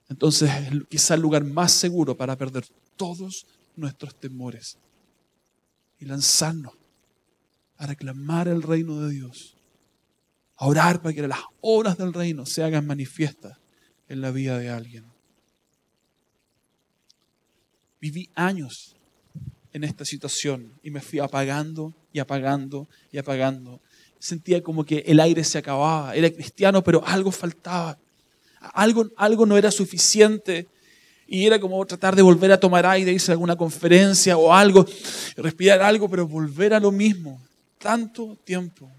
[0.09, 2.65] entonces es quizá el lugar más seguro para perder
[2.97, 4.79] todos nuestros temores
[5.99, 6.73] y lanzarnos
[7.77, 9.55] a reclamar el reino de Dios,
[10.57, 13.59] a orar para que las obras del reino se hagan manifiestas
[14.09, 15.12] en la vida de alguien.
[18.03, 18.97] Viví años
[19.73, 23.81] en esta situación y me fui apagando y apagando y apagando.
[24.19, 26.13] Sentía como que el aire se acababa.
[26.17, 27.97] Era cristiano, pero algo faltaba.
[28.75, 30.67] Algo, algo no era suficiente.
[31.29, 34.85] Y era como tratar de volver a tomar aire, irse a alguna conferencia o algo,
[35.37, 37.41] respirar algo, pero volver a lo mismo.
[37.79, 38.91] Tanto tiempo.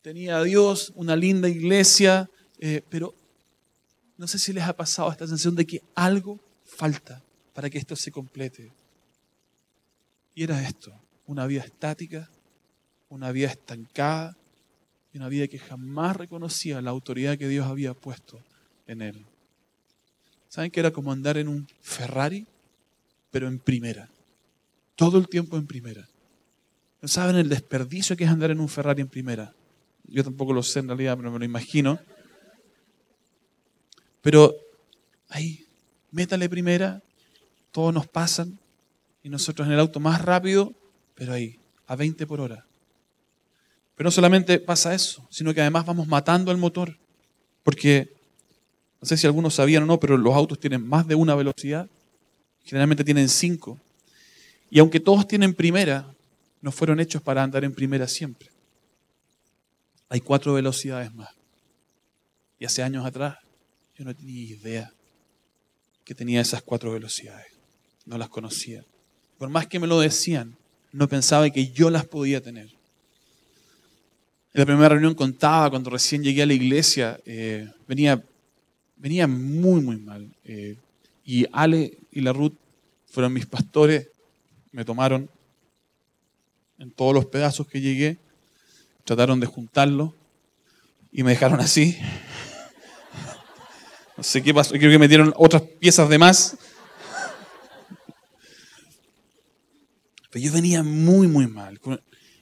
[0.00, 3.14] Tenía a Dios, una linda iglesia, eh, pero
[4.16, 7.22] no sé si les ha pasado esta sensación de que algo falta
[7.56, 8.70] para que esto se complete.
[10.34, 10.92] Y era esto,
[11.24, 12.28] una vida estática,
[13.08, 14.36] una vida estancada
[15.10, 18.42] y una vida que jamás reconocía la autoridad que Dios había puesto
[18.86, 19.24] en él.
[20.50, 22.46] ¿Saben que era como andar en un Ferrari,
[23.30, 24.10] pero en primera?
[24.94, 26.06] Todo el tiempo en primera.
[27.00, 29.54] ¿No saben el desperdicio que es andar en un Ferrari en primera?
[30.04, 31.98] Yo tampoco lo sé en realidad, pero me lo imagino.
[34.20, 34.54] Pero
[35.30, 35.64] ahí,
[36.10, 37.02] métale primera,
[37.76, 38.58] todos nos pasan,
[39.22, 40.72] y nosotros en el auto más rápido,
[41.14, 42.64] pero ahí, a 20 por hora.
[43.94, 46.96] Pero no solamente pasa eso, sino que además vamos matando el motor,
[47.62, 48.08] porque
[48.98, 51.86] no sé si algunos sabían o no, pero los autos tienen más de una velocidad,
[52.64, 53.78] generalmente tienen cinco.
[54.70, 56.10] Y aunque todos tienen primera,
[56.62, 58.48] no fueron hechos para andar en primera siempre.
[60.08, 61.28] Hay cuatro velocidades más.
[62.58, 63.36] Y hace años atrás
[63.98, 64.92] yo no tenía idea
[66.06, 67.55] que tenía esas cuatro velocidades.
[68.06, 68.84] No las conocía.
[69.38, 70.56] Por más que me lo decían,
[70.92, 72.68] no pensaba que yo las podía tener.
[74.54, 78.24] En la primera reunión contaba, cuando recién llegué a la iglesia, eh, venía,
[78.96, 80.30] venía muy, muy mal.
[80.44, 80.76] Eh,
[81.26, 82.54] y Ale y la Ruth
[83.10, 84.08] fueron mis pastores,
[84.72, 85.28] me tomaron
[86.78, 88.18] en todos los pedazos que llegué,
[89.04, 90.14] trataron de juntarlo
[91.12, 91.98] y me dejaron así.
[94.16, 96.56] No sé qué pasó, creo que metieron otras piezas de más
[100.40, 101.80] yo venía muy, muy mal.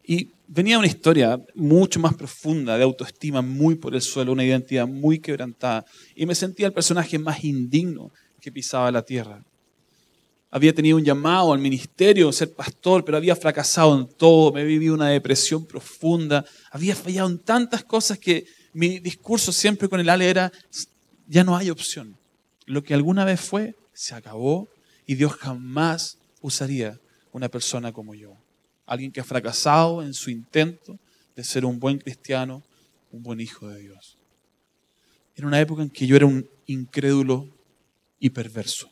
[0.06, 4.86] Y venía una historia mucho más profunda, de autoestima muy por el suelo, una identidad
[4.86, 5.84] muy quebrantada.
[6.14, 9.42] Y me sentía el personaje más indigno que pisaba la tierra.
[10.50, 14.94] Había tenido un llamado al ministerio, ser pastor, pero había fracasado en todo, me vivido
[14.94, 20.30] una depresión profunda, había fallado en tantas cosas que mi discurso siempre con el Ale
[20.30, 20.52] era,
[21.26, 22.16] ya no hay opción.
[22.66, 24.68] Lo que alguna vez fue, se acabó
[25.06, 27.00] y Dios jamás usaría
[27.34, 28.36] una persona como yo.
[28.86, 30.98] Alguien que ha fracasado en su intento
[31.34, 32.62] de ser un buen cristiano,
[33.10, 34.16] un buen hijo de Dios.
[35.34, 37.48] Era una época en que yo era un incrédulo
[38.20, 38.88] y perverso.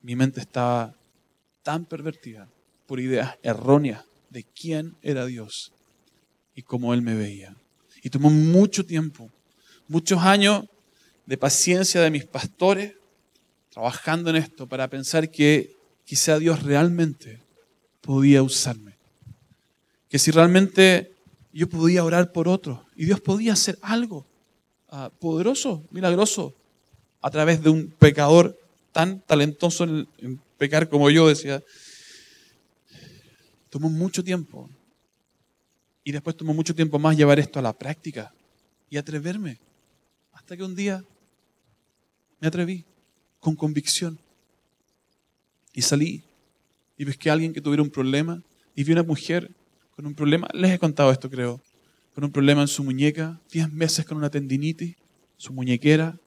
[0.00, 0.94] Mi mente estaba
[1.64, 2.48] tan pervertida
[2.86, 5.72] por ideas erróneas de quién era Dios
[6.54, 7.56] y cómo Él me veía.
[8.00, 9.28] Y tomó mucho tiempo,
[9.88, 10.66] muchos años
[11.26, 12.94] de paciencia de mis pastores,
[13.70, 15.77] trabajando en esto para pensar que
[16.08, 17.38] quizá Dios realmente
[18.00, 18.96] podía usarme.
[20.08, 21.12] Que si realmente
[21.52, 24.26] yo podía orar por otros y Dios podía hacer algo
[24.88, 26.54] ah, poderoso, milagroso,
[27.20, 28.58] a través de un pecador
[28.90, 31.62] tan talentoso en, en pecar como yo, decía.
[33.68, 34.70] Tomó mucho tiempo.
[36.04, 38.32] Y después tomó mucho tiempo más llevar esto a la práctica
[38.88, 39.58] y atreverme.
[40.32, 41.04] Hasta que un día
[42.40, 42.86] me atreví
[43.40, 44.18] con convicción.
[45.78, 46.24] Y salí
[46.96, 48.42] y busqué a alguien que tuviera un problema
[48.74, 49.48] y vi una mujer
[49.94, 51.60] con un problema, les he contado esto creo,
[52.16, 54.96] con un problema en su muñeca, 10 meses con una tendinitis,
[55.36, 56.18] su muñequera,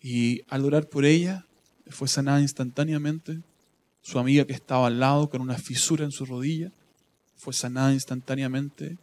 [0.00, 1.44] Y al orar por ella,
[1.88, 3.38] fue sanada instantáneamente.
[4.00, 6.72] Su amiga que estaba al lado con una fisura en su rodilla,
[7.36, 8.96] fue sanada instantáneamente.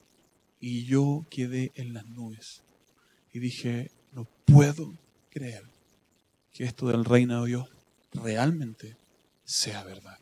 [0.60, 2.64] Y yo quedé en las nubes.
[3.32, 4.92] Y dije, no puedo
[5.30, 5.66] creer
[6.52, 7.70] que esto del reino de Dios
[8.12, 8.99] realmente
[9.50, 10.18] sea verdad.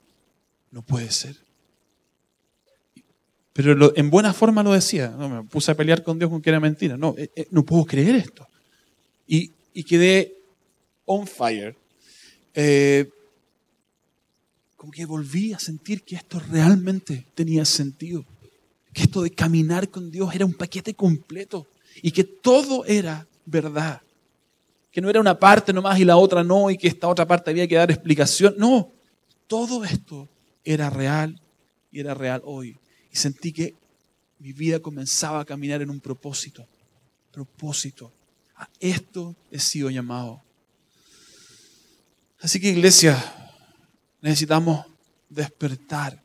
[0.71, 1.35] No puede ser.
[3.51, 5.09] Pero en buena forma lo decía.
[5.09, 6.95] No me puse a pelear con Dios con que era mentira.
[6.95, 8.47] No, eh, eh, no puedo creer esto.
[9.27, 9.51] Y,
[9.83, 10.33] quedé
[11.05, 11.75] on fire.
[12.53, 13.09] Eh,
[14.77, 18.23] como que volví a sentir que esto realmente tenía sentido.
[18.93, 21.67] Que esto de caminar con Dios era un paquete completo.
[22.01, 24.01] Y que todo era verdad.
[24.89, 27.49] Que no era una parte nomás y la otra no, y que esta otra parte
[27.49, 28.55] había que dar explicación.
[28.57, 28.93] No,
[29.47, 30.29] todo esto
[30.63, 31.41] era real
[31.91, 32.77] y era real hoy.
[33.11, 33.75] Y sentí que
[34.39, 36.67] mi vida comenzaba a caminar en un propósito.
[37.31, 38.11] Propósito.
[38.55, 40.43] A esto he sido llamado.
[42.39, 43.17] Así que iglesia,
[44.21, 44.85] necesitamos
[45.29, 46.21] despertar,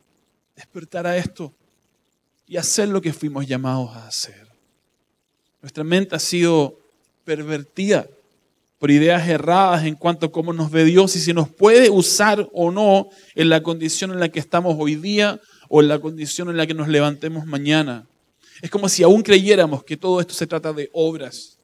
[0.55, 1.53] despertar a esto
[2.45, 4.47] y hacer lo que fuimos llamados a hacer.
[5.61, 6.79] Nuestra mente ha sido
[7.23, 8.07] pervertida
[8.83, 12.49] por ideas erradas en cuanto a cómo nos ve Dios y si nos puede usar
[12.51, 16.49] o no en la condición en la que estamos hoy día o en la condición
[16.49, 18.05] en la que nos levantemos mañana.
[18.61, 21.57] Es como si aún creyéramos que todo esto se trata de obras.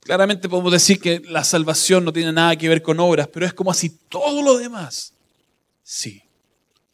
[0.00, 3.54] Claramente podemos decir que la salvación no tiene nada que ver con obras, pero es
[3.54, 5.14] como si todo lo demás,
[5.82, 6.20] sí,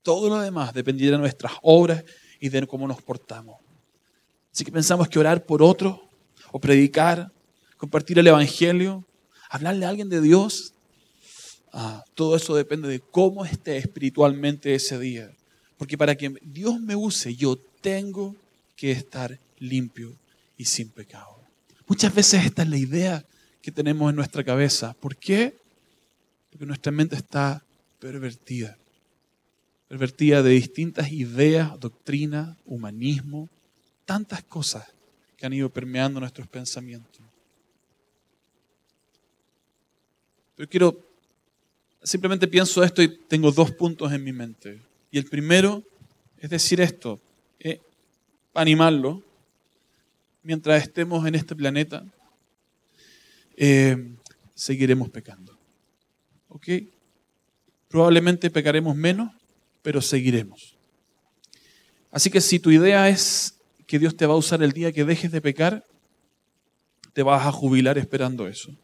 [0.05, 2.05] todo lo demás dependiera de nuestras obras
[2.39, 3.57] y de cómo nos portamos.
[4.53, 6.09] Así que pensamos que orar por otro
[6.53, 7.33] o predicar
[7.77, 9.05] compartir el Evangelio,
[9.49, 10.73] hablarle a alguien de Dios,
[11.73, 15.31] ah, todo eso depende de cómo esté espiritualmente ese día.
[15.77, 18.35] Porque para que Dios me use, yo tengo
[18.77, 20.17] que estar limpio
[20.57, 21.37] y sin pecado.
[21.87, 23.25] Muchas veces esta es la idea
[23.63, 24.95] que tenemos en nuestra cabeza.
[25.01, 25.57] ¿Por qué?
[26.51, 27.63] Porque nuestra mente está
[27.99, 28.77] pervertida.
[29.89, 33.49] Pervertida de distintas ideas, doctrinas, humanismo,
[34.05, 34.85] tantas cosas
[35.37, 37.26] que han ido permeando nuestros pensamientos.
[40.59, 40.99] Yo quiero,
[42.03, 44.81] simplemente pienso esto y tengo dos puntos en mi mente.
[45.11, 45.85] Y el primero
[46.39, 47.21] es decir esto,
[47.59, 47.81] eh,
[48.55, 49.23] animarlo,
[50.43, 52.05] mientras estemos en este planeta,
[53.57, 54.15] eh,
[54.55, 55.59] seguiremos pecando.
[56.49, 56.69] ¿Ok?
[57.89, 59.33] Probablemente pecaremos menos,
[59.83, 60.77] pero seguiremos.
[62.11, 65.05] Así que si tu idea es que Dios te va a usar el día que
[65.05, 65.85] dejes de pecar,
[67.13, 68.77] te vas a jubilar esperando eso.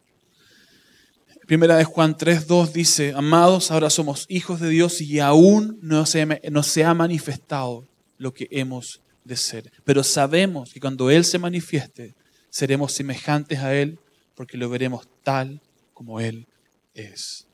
[1.53, 6.41] Primera de Juan 3.2 dice, amados, ahora somos hijos de Dios y aún no se,
[6.51, 7.87] no se ha manifestado
[8.17, 9.71] lo que hemos de ser.
[9.85, 12.15] Pero sabemos que cuando Él se manifieste,
[12.49, 13.99] seremos semejantes a Él
[14.35, 15.61] porque lo veremos tal
[15.93, 16.47] como Él
[16.95, 17.47] es.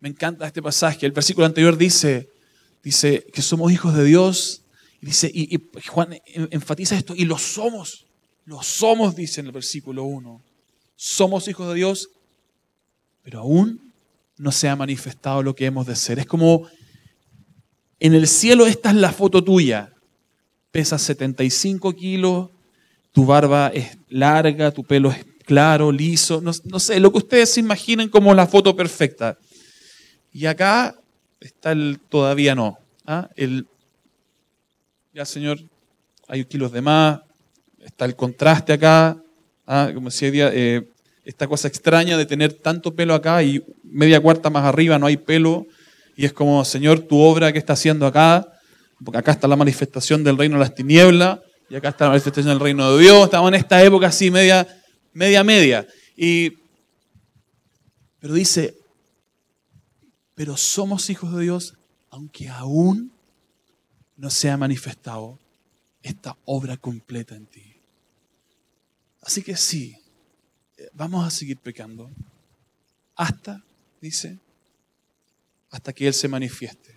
[0.00, 1.06] Me encanta este pasaje.
[1.06, 2.28] El versículo anterior dice,
[2.82, 4.64] dice que somos hijos de Dios.
[5.00, 6.18] Y, dice, y, y Juan
[6.50, 8.04] enfatiza esto, y lo somos.
[8.44, 10.42] Lo somos, dice en el versículo 1.
[10.94, 12.10] Somos hijos de Dios
[13.26, 13.92] pero aún
[14.38, 16.20] no se ha manifestado lo que hemos de ser.
[16.20, 16.68] Es como
[17.98, 19.92] en el cielo esta es la foto tuya.
[20.70, 22.50] Pesas 75 kilos,
[23.10, 27.58] tu barba es larga, tu pelo es claro, liso, no, sé, lo que ustedes se
[27.58, 29.36] imaginen como la foto perfecta.
[30.32, 30.94] Y acá
[31.40, 32.78] está el todavía no.
[33.06, 33.28] ¿ah?
[33.34, 33.66] El,
[35.12, 35.58] ya señor,
[36.28, 37.22] hay kilos de más,
[37.80, 39.20] está el contraste acá,
[39.66, 39.90] ¿ah?
[39.92, 40.88] como decía, eh,
[41.26, 45.16] esta cosa extraña de tener tanto pelo acá y media cuarta más arriba no hay
[45.16, 45.66] pelo.
[46.16, 48.46] Y es como, Señor, tu obra que está haciendo acá,
[49.04, 52.52] porque acá está la manifestación del reino de las tinieblas y acá está la manifestación
[52.52, 53.24] del reino de Dios.
[53.24, 54.66] Estamos en esta época así, media,
[55.12, 55.86] media, media.
[56.16, 56.52] Y,
[58.20, 58.76] pero dice,
[60.36, 61.74] pero somos hijos de Dios,
[62.08, 63.10] aunque aún
[64.16, 65.40] no se ha manifestado
[66.02, 67.74] esta obra completa en ti.
[69.22, 69.96] Así que sí,
[70.92, 72.10] vamos a seguir pecando
[73.14, 73.62] hasta,
[74.00, 74.38] dice,
[75.70, 76.96] hasta que Él se manifieste.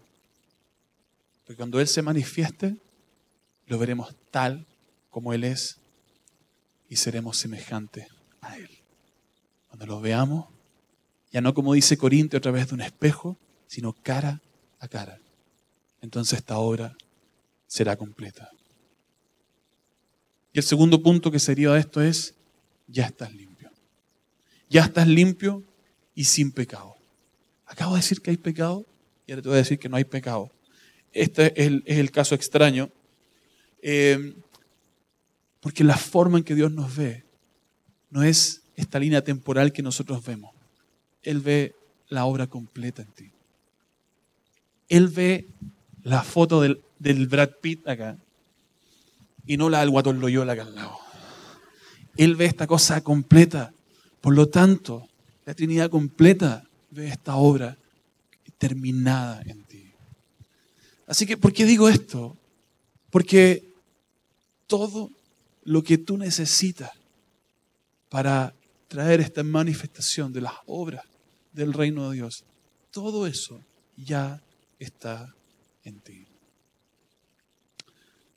[1.46, 2.76] Porque cuando Él se manifieste,
[3.68, 4.66] lo veremos tal
[5.10, 5.78] como Él es
[6.90, 8.08] y seremos semejantes
[8.42, 8.70] a Él.
[9.68, 10.48] Cuando lo veamos,
[11.32, 14.42] ya no como dice Corintio a través de un espejo, sino cara
[14.80, 15.20] a cara.
[16.02, 16.96] Entonces esta obra
[17.68, 18.50] será completa.
[20.52, 22.34] Y el segundo punto que sería esto es,
[22.88, 23.49] ya estás libre
[24.70, 25.63] ya estás limpio
[26.15, 26.95] y sin pecado.
[27.65, 28.86] Acabo de decir que hay pecado
[29.26, 30.51] y ahora te voy a decir que no hay pecado.
[31.11, 32.89] Este es el, caso extraño.
[33.82, 34.36] Eh,
[35.59, 37.24] porque la forma en que Dios nos ve
[38.09, 40.51] no es esta línea temporal que nosotros vemos.
[41.24, 41.76] Él ve
[42.07, 43.32] la obra completa en ti.
[44.88, 45.47] Él ve
[46.03, 48.17] la foto del, del Brad Pitt acá
[49.45, 50.97] y no la del Guatón Loyola acá al lado.
[52.17, 53.74] Él ve esta cosa completa.
[54.22, 55.07] Por lo tanto,
[55.45, 57.78] la Trinidad completa ve esta obra
[58.57, 59.91] terminada en ti.
[61.07, 62.38] Así que, ¿por qué digo esto?
[63.09, 63.74] Porque
[64.67, 65.09] todo
[65.63, 66.91] lo que tú necesitas
[68.09, 68.53] para
[68.88, 71.05] traer esta manifestación de las obras
[71.53, 72.43] del reino de Dios,
[72.91, 73.61] todo eso
[73.97, 74.41] ya
[74.78, 75.34] está
[75.84, 76.26] en ti.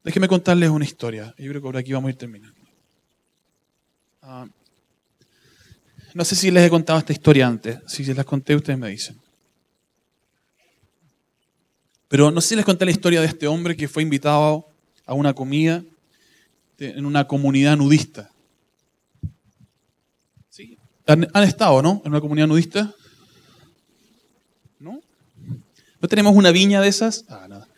[0.05, 1.35] Déjenme contarles una historia.
[1.39, 2.61] Yo creo que por aquí vamos a ir terminando.
[4.23, 4.47] Ah,
[6.15, 7.79] no sé si les he contado esta historia antes.
[7.87, 9.19] Si se las conté, ustedes me dicen.
[12.09, 14.67] Pero no sé si les conté la historia de este hombre que fue invitado
[15.07, 15.83] a una comida
[16.79, 18.31] en una comunidad nudista.
[20.51, 20.77] ¿Sí?
[21.07, 22.03] ¿Han, estado, no?
[22.05, 22.93] En una comunidad nudista.
[24.79, 25.01] ¿No?
[26.01, 27.25] ¿No tenemos una viña de esas?
[27.29, 27.69] Ah, nada.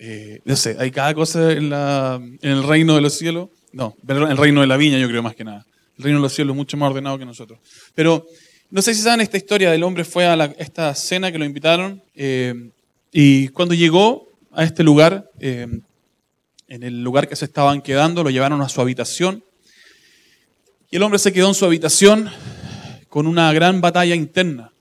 [0.00, 3.48] Eh, no sé, hay cada cosa en, el reino de los cielos.
[3.78, 5.64] No, el reino de la viña yo creo más que nada.
[5.98, 7.60] El reino de los cielos es mucho más ordenado que nosotros.
[7.94, 8.26] Pero
[8.70, 12.02] no sé si saben esta historia del hombre fue a esta cena que lo invitaron
[12.16, 12.70] eh,
[13.12, 15.68] y cuando llegó a este lugar, eh,
[16.66, 19.44] en el lugar que se estaban quedando, lo llevaron a su habitación
[20.90, 22.28] y el hombre se quedó en su habitación
[23.08, 24.72] con una gran batalla interna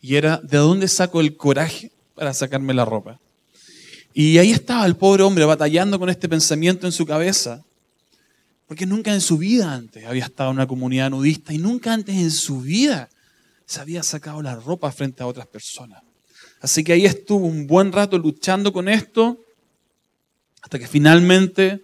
[0.00, 3.20] y era, ¿de dónde saco el coraje para sacarme la ropa?
[4.14, 7.62] Y ahí estaba el pobre hombre batallando con este pensamiento en su cabeza,
[8.66, 12.16] porque nunca en su vida antes había estado en una comunidad nudista y nunca antes
[12.16, 13.08] en su vida
[13.66, 16.02] se había sacado la ropa frente a otras personas.
[16.60, 19.38] Así que ahí estuvo un buen rato luchando con esto,
[20.62, 21.82] hasta que finalmente,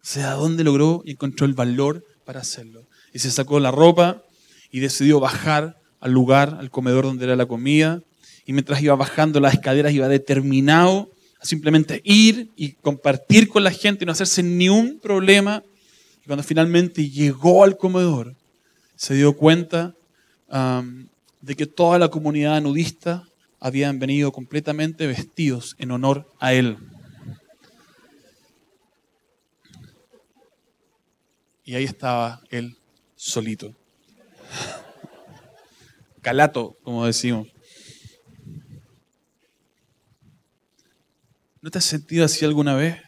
[0.00, 2.86] sé a dónde logró y encontró el valor para hacerlo.
[3.12, 4.22] Y se sacó la ropa
[4.70, 8.02] y decidió bajar al lugar, al comedor donde era la comida.
[8.46, 11.10] Y mientras iba bajando las escaleras iba determinado
[11.42, 15.62] simplemente ir y compartir con la gente y no hacerse ni un problema.
[16.22, 18.36] Y cuando finalmente llegó al comedor,
[18.94, 19.94] se dio cuenta
[21.40, 23.24] de que toda la comunidad nudista
[23.58, 26.78] habían venido completamente vestidos en honor a él.
[31.64, 32.76] Y ahí estaba él
[33.16, 33.74] solito.
[36.20, 37.48] Calato, como decimos.
[41.60, 43.00] ¿No te has sentido así alguna vez?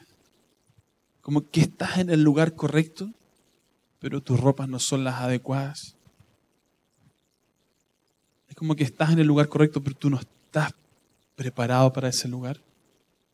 [1.25, 3.11] Como que estás en el lugar correcto,
[3.99, 5.97] pero tus ropas no son las adecuadas.
[8.47, 10.75] Es como que estás en el lugar correcto, pero tú no estás
[11.35, 12.61] preparado para ese lugar.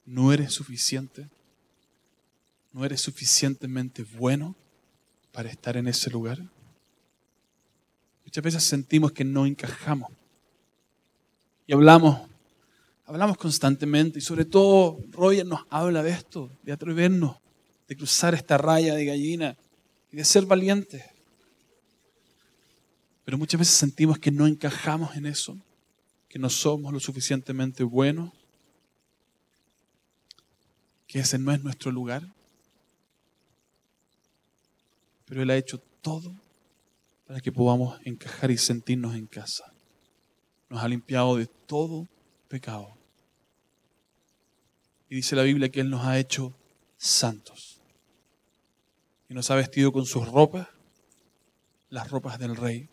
[0.06, 1.28] No eres suficiente.
[2.72, 4.54] No eres suficientemente bueno
[5.32, 6.38] para estar en ese lugar.
[8.24, 10.12] Muchas veces sentimos que no encajamos.
[11.66, 12.30] Y hablamos
[13.10, 17.39] Hablamos constantemente y sobre todo Roger nos habla de esto, de atrevernos,
[17.90, 19.56] de cruzar esta raya de gallina
[20.12, 21.02] y de ser valientes.
[23.24, 25.58] Pero muchas veces sentimos que no encajamos en eso,
[26.28, 28.32] que no somos lo suficientemente buenos,
[31.08, 32.22] que ese no es nuestro lugar.
[35.24, 36.32] Pero Él ha hecho todo
[37.26, 39.64] para que podamos encajar y sentirnos en casa.
[40.68, 42.06] Nos ha limpiado de todo
[42.46, 42.96] pecado.
[45.08, 46.54] Y dice la Biblia que Él nos ha hecho
[46.96, 47.69] santos.
[49.30, 50.68] Y nos ha vestido con sus ropas,
[51.88, 52.90] las ropas del Rey,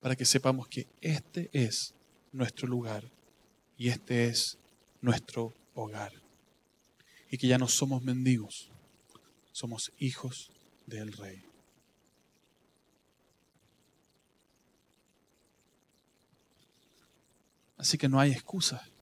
[0.00, 1.94] para que sepamos que este es
[2.30, 3.10] nuestro lugar
[3.76, 4.58] y este es
[5.00, 6.12] nuestro hogar.
[7.30, 8.70] Y que ya no somos mendigos,
[9.50, 10.52] somos hijos
[10.86, 11.42] del Rey.
[17.76, 18.94] Así que no hay excusas.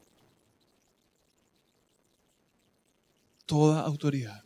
[3.45, 4.43] toda autoridad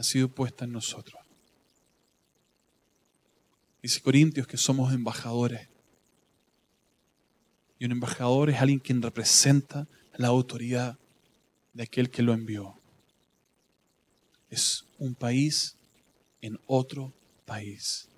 [0.00, 1.20] ha sido puesta en nosotros.
[3.82, 5.68] Dice Corintios que somos embajadores.
[7.78, 10.98] Y un embajador es alguien quien representa la autoridad
[11.74, 12.80] de aquel que lo envió.
[14.48, 15.76] Es un país
[16.40, 17.12] en otro
[17.44, 18.08] país.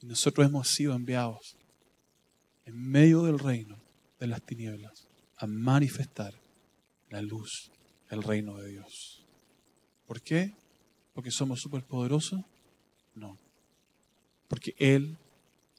[0.00, 1.56] Y nosotros hemos sido enviados
[2.64, 3.76] en medio del reino
[4.20, 6.32] de las tinieblas a manifestar
[7.10, 7.72] la luz
[8.08, 9.15] el reino de Dios.
[10.06, 10.54] ¿Por qué?
[11.14, 12.40] ¿Porque somos superpoderosos?
[13.14, 13.38] No.
[14.48, 15.16] Porque Él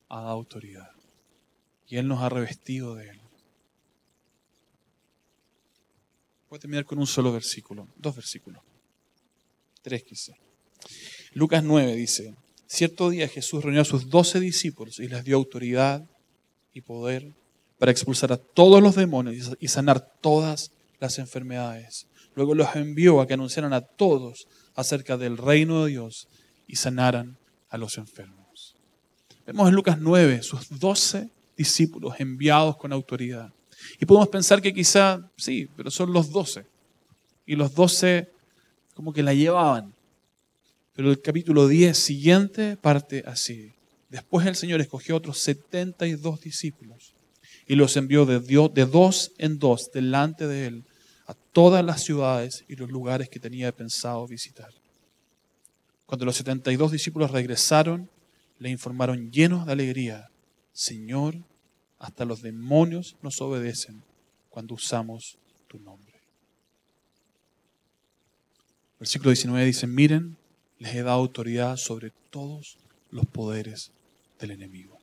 [0.09, 0.91] ha dado autoridad.
[1.87, 3.19] Y Él nos ha revestido de Él.
[6.49, 8.61] Voy a terminar con un solo versículo, dos versículos,
[9.81, 10.37] tres quizás.
[11.33, 12.35] Lucas 9 dice,
[12.67, 16.07] cierto día Jesús reunió a sus doce discípulos y les dio autoridad
[16.73, 17.33] y poder
[17.77, 22.07] para expulsar a todos los demonios y sanar todas las enfermedades.
[22.37, 26.27] Luego los envió a que anunciaran a todos acerca del reino de Dios
[26.67, 27.35] y sanaran
[27.67, 28.75] a los enfermos.
[29.47, 33.51] Vemos en Lucas 9 sus doce discípulos enviados con autoridad.
[33.99, 36.67] Y podemos pensar que quizá, sí, pero son los doce.
[37.47, 38.29] Y los doce
[38.93, 39.95] como que la llevaban.
[40.93, 43.73] Pero el capítulo 10 siguiente parte así.
[44.09, 47.15] Después el Señor escogió otros 72 discípulos
[47.65, 50.85] y los envió de, de dos en dos delante de él
[51.27, 54.73] a todas las ciudades y los lugares que tenía pensado visitar.
[56.05, 58.09] Cuando los 72 discípulos regresaron,
[58.59, 60.31] le informaron llenos de alegría,
[60.71, 61.35] Señor,
[61.99, 64.03] hasta los demonios nos obedecen
[64.49, 66.21] cuando usamos tu nombre.
[68.99, 70.37] Versículo 19 dice, miren,
[70.79, 72.77] les he dado autoridad sobre todos
[73.11, 73.91] los poderes
[74.39, 74.97] del enemigo.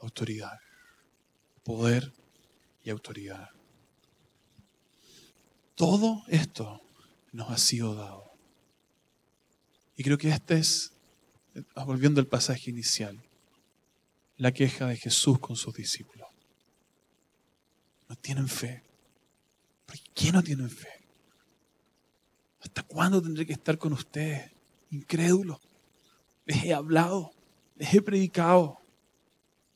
[0.00, 0.58] Autoridad,
[1.64, 2.12] poder
[2.82, 3.50] y autoridad.
[5.78, 6.82] Todo esto
[7.30, 8.32] nos ha sido dado.
[9.96, 10.92] Y creo que este es,
[11.86, 13.16] volviendo al pasaje inicial,
[14.38, 16.26] la queja de Jesús con sus discípulos.
[18.08, 18.82] No tienen fe.
[19.86, 21.06] ¿Por qué no tienen fe?
[22.60, 24.50] ¿Hasta cuándo tendré que estar con ustedes?
[24.90, 25.60] Incrédulos.
[26.44, 27.30] Les he hablado,
[27.76, 28.80] les he predicado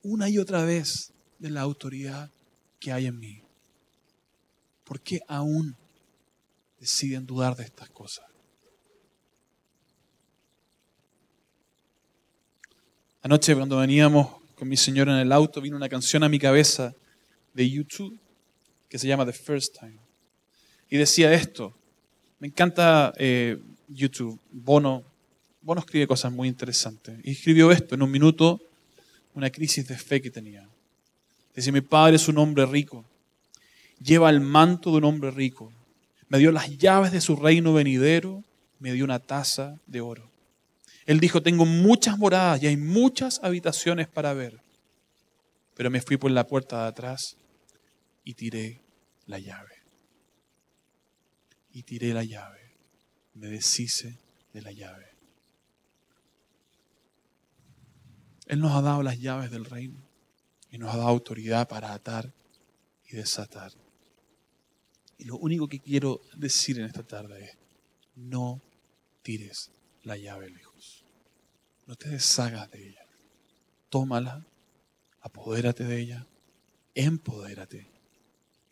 [0.03, 2.33] una y otra vez de la autoridad
[2.81, 3.41] que hay en mí.
[4.83, 5.77] ¿Por qué aún
[6.83, 8.27] deciden dudar de estas cosas?
[13.23, 16.93] Anoche cuando veníamos con mi señora en el auto, vino una canción a mi cabeza
[17.55, 18.19] de YouTube
[18.89, 19.97] que se llama The First Time.
[20.91, 21.73] Y decía esto,
[22.41, 25.05] me encanta eh, YouTube, Bono,
[25.61, 27.17] Bono escribe cosas muy interesantes.
[27.23, 28.61] Y escribió esto en un minuto,
[29.35, 30.69] una crisis de fe que tenía.
[31.55, 33.05] Dice, mi padre es un hombre rico,
[34.03, 35.73] lleva el manto de un hombre rico,
[36.33, 38.43] me dio las llaves de su reino venidero,
[38.79, 40.31] me dio una taza de oro.
[41.05, 44.63] Él dijo, tengo muchas moradas y hay muchas habitaciones para ver.
[45.75, 47.37] Pero me fui por la puerta de atrás
[48.25, 48.81] y tiré
[49.27, 49.75] la llave.
[51.71, 52.77] Y tiré la llave.
[53.35, 54.19] Me deshice
[54.55, 55.09] de la llave.
[58.47, 60.01] Él nos ha dado las llaves del reino
[60.71, 62.33] y nos ha dado autoridad para atar
[63.07, 63.73] y desatar.
[65.23, 67.57] Y lo único que quiero decir en esta tarde es,
[68.17, 68.61] no
[69.23, 69.71] tires
[70.03, 71.05] la llave lejos.
[71.87, 73.07] No te deshagas de ella.
[73.89, 74.45] Tómala,
[75.21, 76.27] apodérate de ella,
[76.97, 77.87] empodérate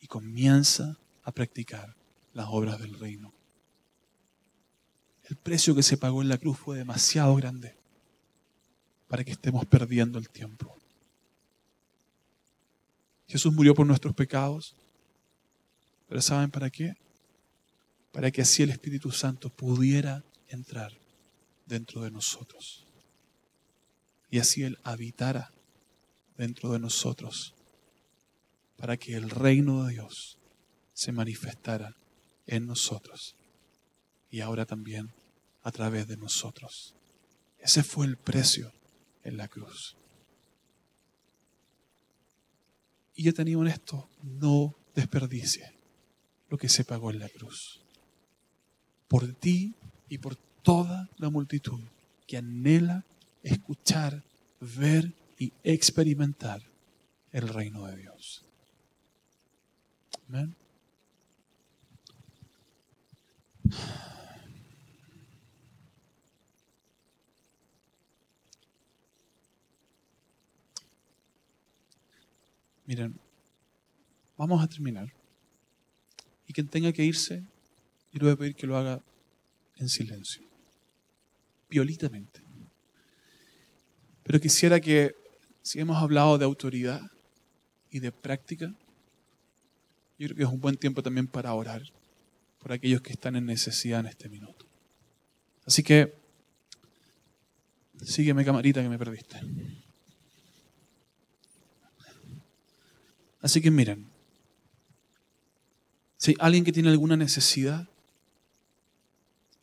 [0.01, 1.95] y comienza a practicar
[2.33, 3.33] las obras del reino.
[5.23, 7.77] El precio que se pagó en la cruz fue demasiado grande
[9.07, 10.77] para que estemos perdiendo el tiempo.
[13.29, 14.75] Jesús murió por nuestros pecados,
[16.11, 16.97] pero ¿saben para qué?
[18.11, 20.93] Para que así el Espíritu Santo pudiera entrar
[21.67, 22.85] dentro de nosotros.
[24.29, 25.53] Y así Él habitara
[26.37, 27.55] dentro de nosotros.
[28.77, 30.37] Para que el reino de Dios
[30.95, 31.95] se manifestara
[32.45, 33.37] en nosotros.
[34.31, 35.13] Y ahora también
[35.63, 36.97] a través de nosotros.
[37.61, 38.73] Ese fue el precio
[39.23, 39.97] en la cruz.
[43.15, 45.79] Y yo tenía un esto, no desperdicie
[46.51, 47.81] lo que se pagó en la cruz.
[49.09, 49.75] Por ti
[50.09, 51.81] y por toda la multitud
[52.27, 53.05] que anhela
[53.43, 54.23] escuchar,
[54.61, 56.61] ver y experimentar
[57.33, 58.45] el reino de Dios.
[60.29, 60.55] Amén.
[72.87, 73.15] Miren,
[74.37, 75.20] vamos a terminar.
[76.51, 77.45] Y quien tenga que irse,
[78.11, 79.01] yo le voy a pedir que lo haga
[79.77, 80.43] en silencio
[81.69, 82.43] violitamente.
[84.25, 85.15] Pero quisiera que,
[85.63, 87.03] si hemos hablado de autoridad
[87.89, 88.75] y de práctica,
[90.19, 91.83] yo creo que es un buen tiempo también para orar
[92.59, 94.67] por aquellos que están en necesidad en este minuto.
[95.65, 96.13] Así que,
[98.03, 99.41] sígueme camarita que me perdiste.
[103.41, 104.10] Así que miren,
[106.21, 107.89] si hay alguien que tiene alguna necesidad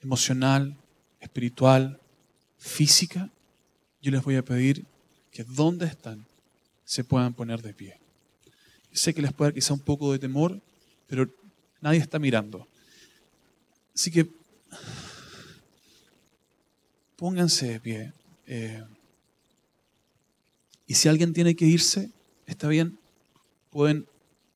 [0.01, 0.75] emocional,
[1.19, 2.01] espiritual,
[2.57, 3.29] física,
[4.01, 4.83] yo les voy a pedir
[5.29, 6.25] que donde están
[6.83, 7.99] se puedan poner de pie.
[8.91, 10.59] Sé que les puede dar quizá un poco de temor,
[11.05, 11.29] pero
[11.79, 12.67] nadie está mirando.
[13.93, 14.27] Así que
[17.17, 18.13] pónganse de pie.
[18.47, 18.83] Eh,
[20.87, 22.09] y si alguien tiene que irse,
[22.47, 22.97] está bien,
[23.69, 24.07] pueden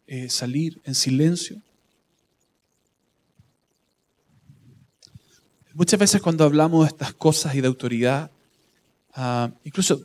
[0.08, 1.62] eh, salir en silencio.
[5.74, 8.30] Muchas veces cuando hablamos de estas cosas y de autoridad,
[9.14, 10.02] ah, incluso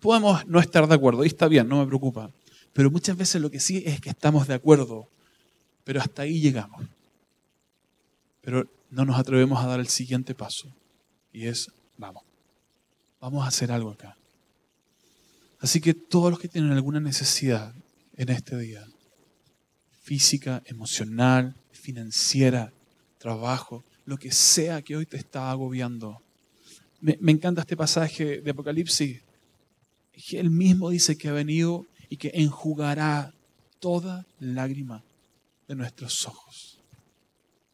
[0.00, 2.30] podemos no estar de acuerdo, y está bien, no me preocupa,
[2.72, 5.08] pero muchas veces lo que sí es que estamos de acuerdo,
[5.84, 6.82] pero hasta ahí llegamos.
[8.40, 10.68] Pero no nos atrevemos a dar el siguiente paso,
[11.32, 12.22] y es, vamos,
[13.20, 14.16] vamos a hacer algo acá.
[15.60, 17.74] Así que todos los que tienen alguna necesidad
[18.16, 18.84] en este día,
[20.02, 22.72] física, emocional, financiera,
[23.18, 26.22] trabajo, lo que sea que hoy te está agobiando.
[27.00, 29.22] Me, encanta este pasaje de Apocalipsis.
[30.12, 33.34] Que él mismo dice que ha venido y que enjugará
[33.80, 35.02] toda lágrima
[35.66, 36.80] de nuestros ojos.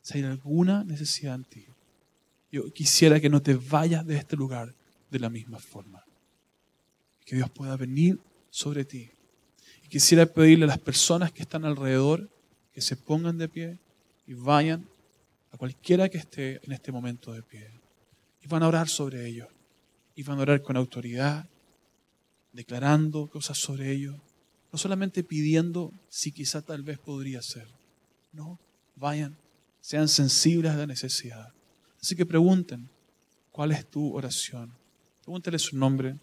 [0.01, 1.67] Si hay alguna necesidad en ti,
[2.51, 4.75] yo quisiera que no te vayas de este lugar
[5.11, 6.03] de la misma forma.
[7.27, 8.19] Que Dios pueda venir
[8.51, 9.11] sobre ti.
[9.85, 12.31] Y quisiera pedirle a las personas que están alrededor
[12.73, 13.79] que se pongan de pie
[14.27, 14.89] y vayan
[15.59, 17.69] cualquiera que esté en este momento de pie.
[18.41, 19.49] Y van a orar sobre ellos.
[20.15, 21.49] Y van a orar con autoridad,
[22.53, 24.17] declarando cosas sobre ellos.
[24.73, 27.69] No solamente pidiendo si quizá tal vez podría ser.
[28.33, 28.59] No,
[28.95, 29.37] vayan,
[29.81, 31.53] sean sensibles a la necesidad.
[32.01, 32.89] Así que pregunten,
[33.51, 34.73] ¿cuál es tu oración?
[35.23, 36.17] Pregúntale su nombre,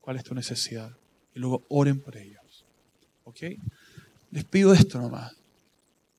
[0.00, 0.96] cuál es tu necesidad.
[1.34, 2.64] Y luego oren por ellos.
[3.24, 3.42] ¿Ok?
[4.32, 5.36] Les pido esto nomás.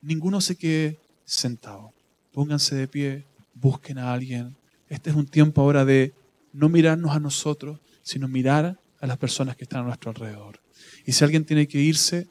[0.02, 1.94] Ninguno se quede sentado
[2.32, 4.56] pónganse de pie, busquen a alguien.
[4.90, 6.14] Este es un tiempo ahora de
[6.54, 10.60] no mirarnos a nosotros, sino mirar a las personas que están a nuestro alrededor.
[11.06, 12.28] Y si alguien tiene que irse,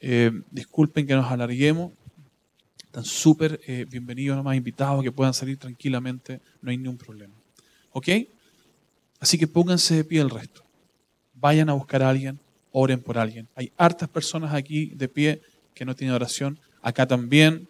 [0.00, 1.92] eh, disculpen que nos alarguemos.
[2.84, 7.34] Están súper eh, bienvenidos, nomás invitados, que puedan salir tranquilamente, no hay ningún problema.
[7.90, 8.08] ¿Ok?
[9.20, 10.64] Así que pónganse de pie el resto.
[11.34, 12.38] Vayan a buscar a alguien,
[12.70, 13.48] oren por alguien.
[13.54, 15.42] Hay hartas personas aquí de pie
[15.74, 16.60] que no tienen oración.
[16.82, 17.68] Acá también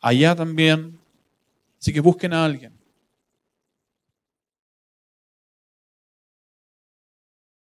[0.00, 0.98] allá también.
[1.80, 2.75] Así que busquen a alguien.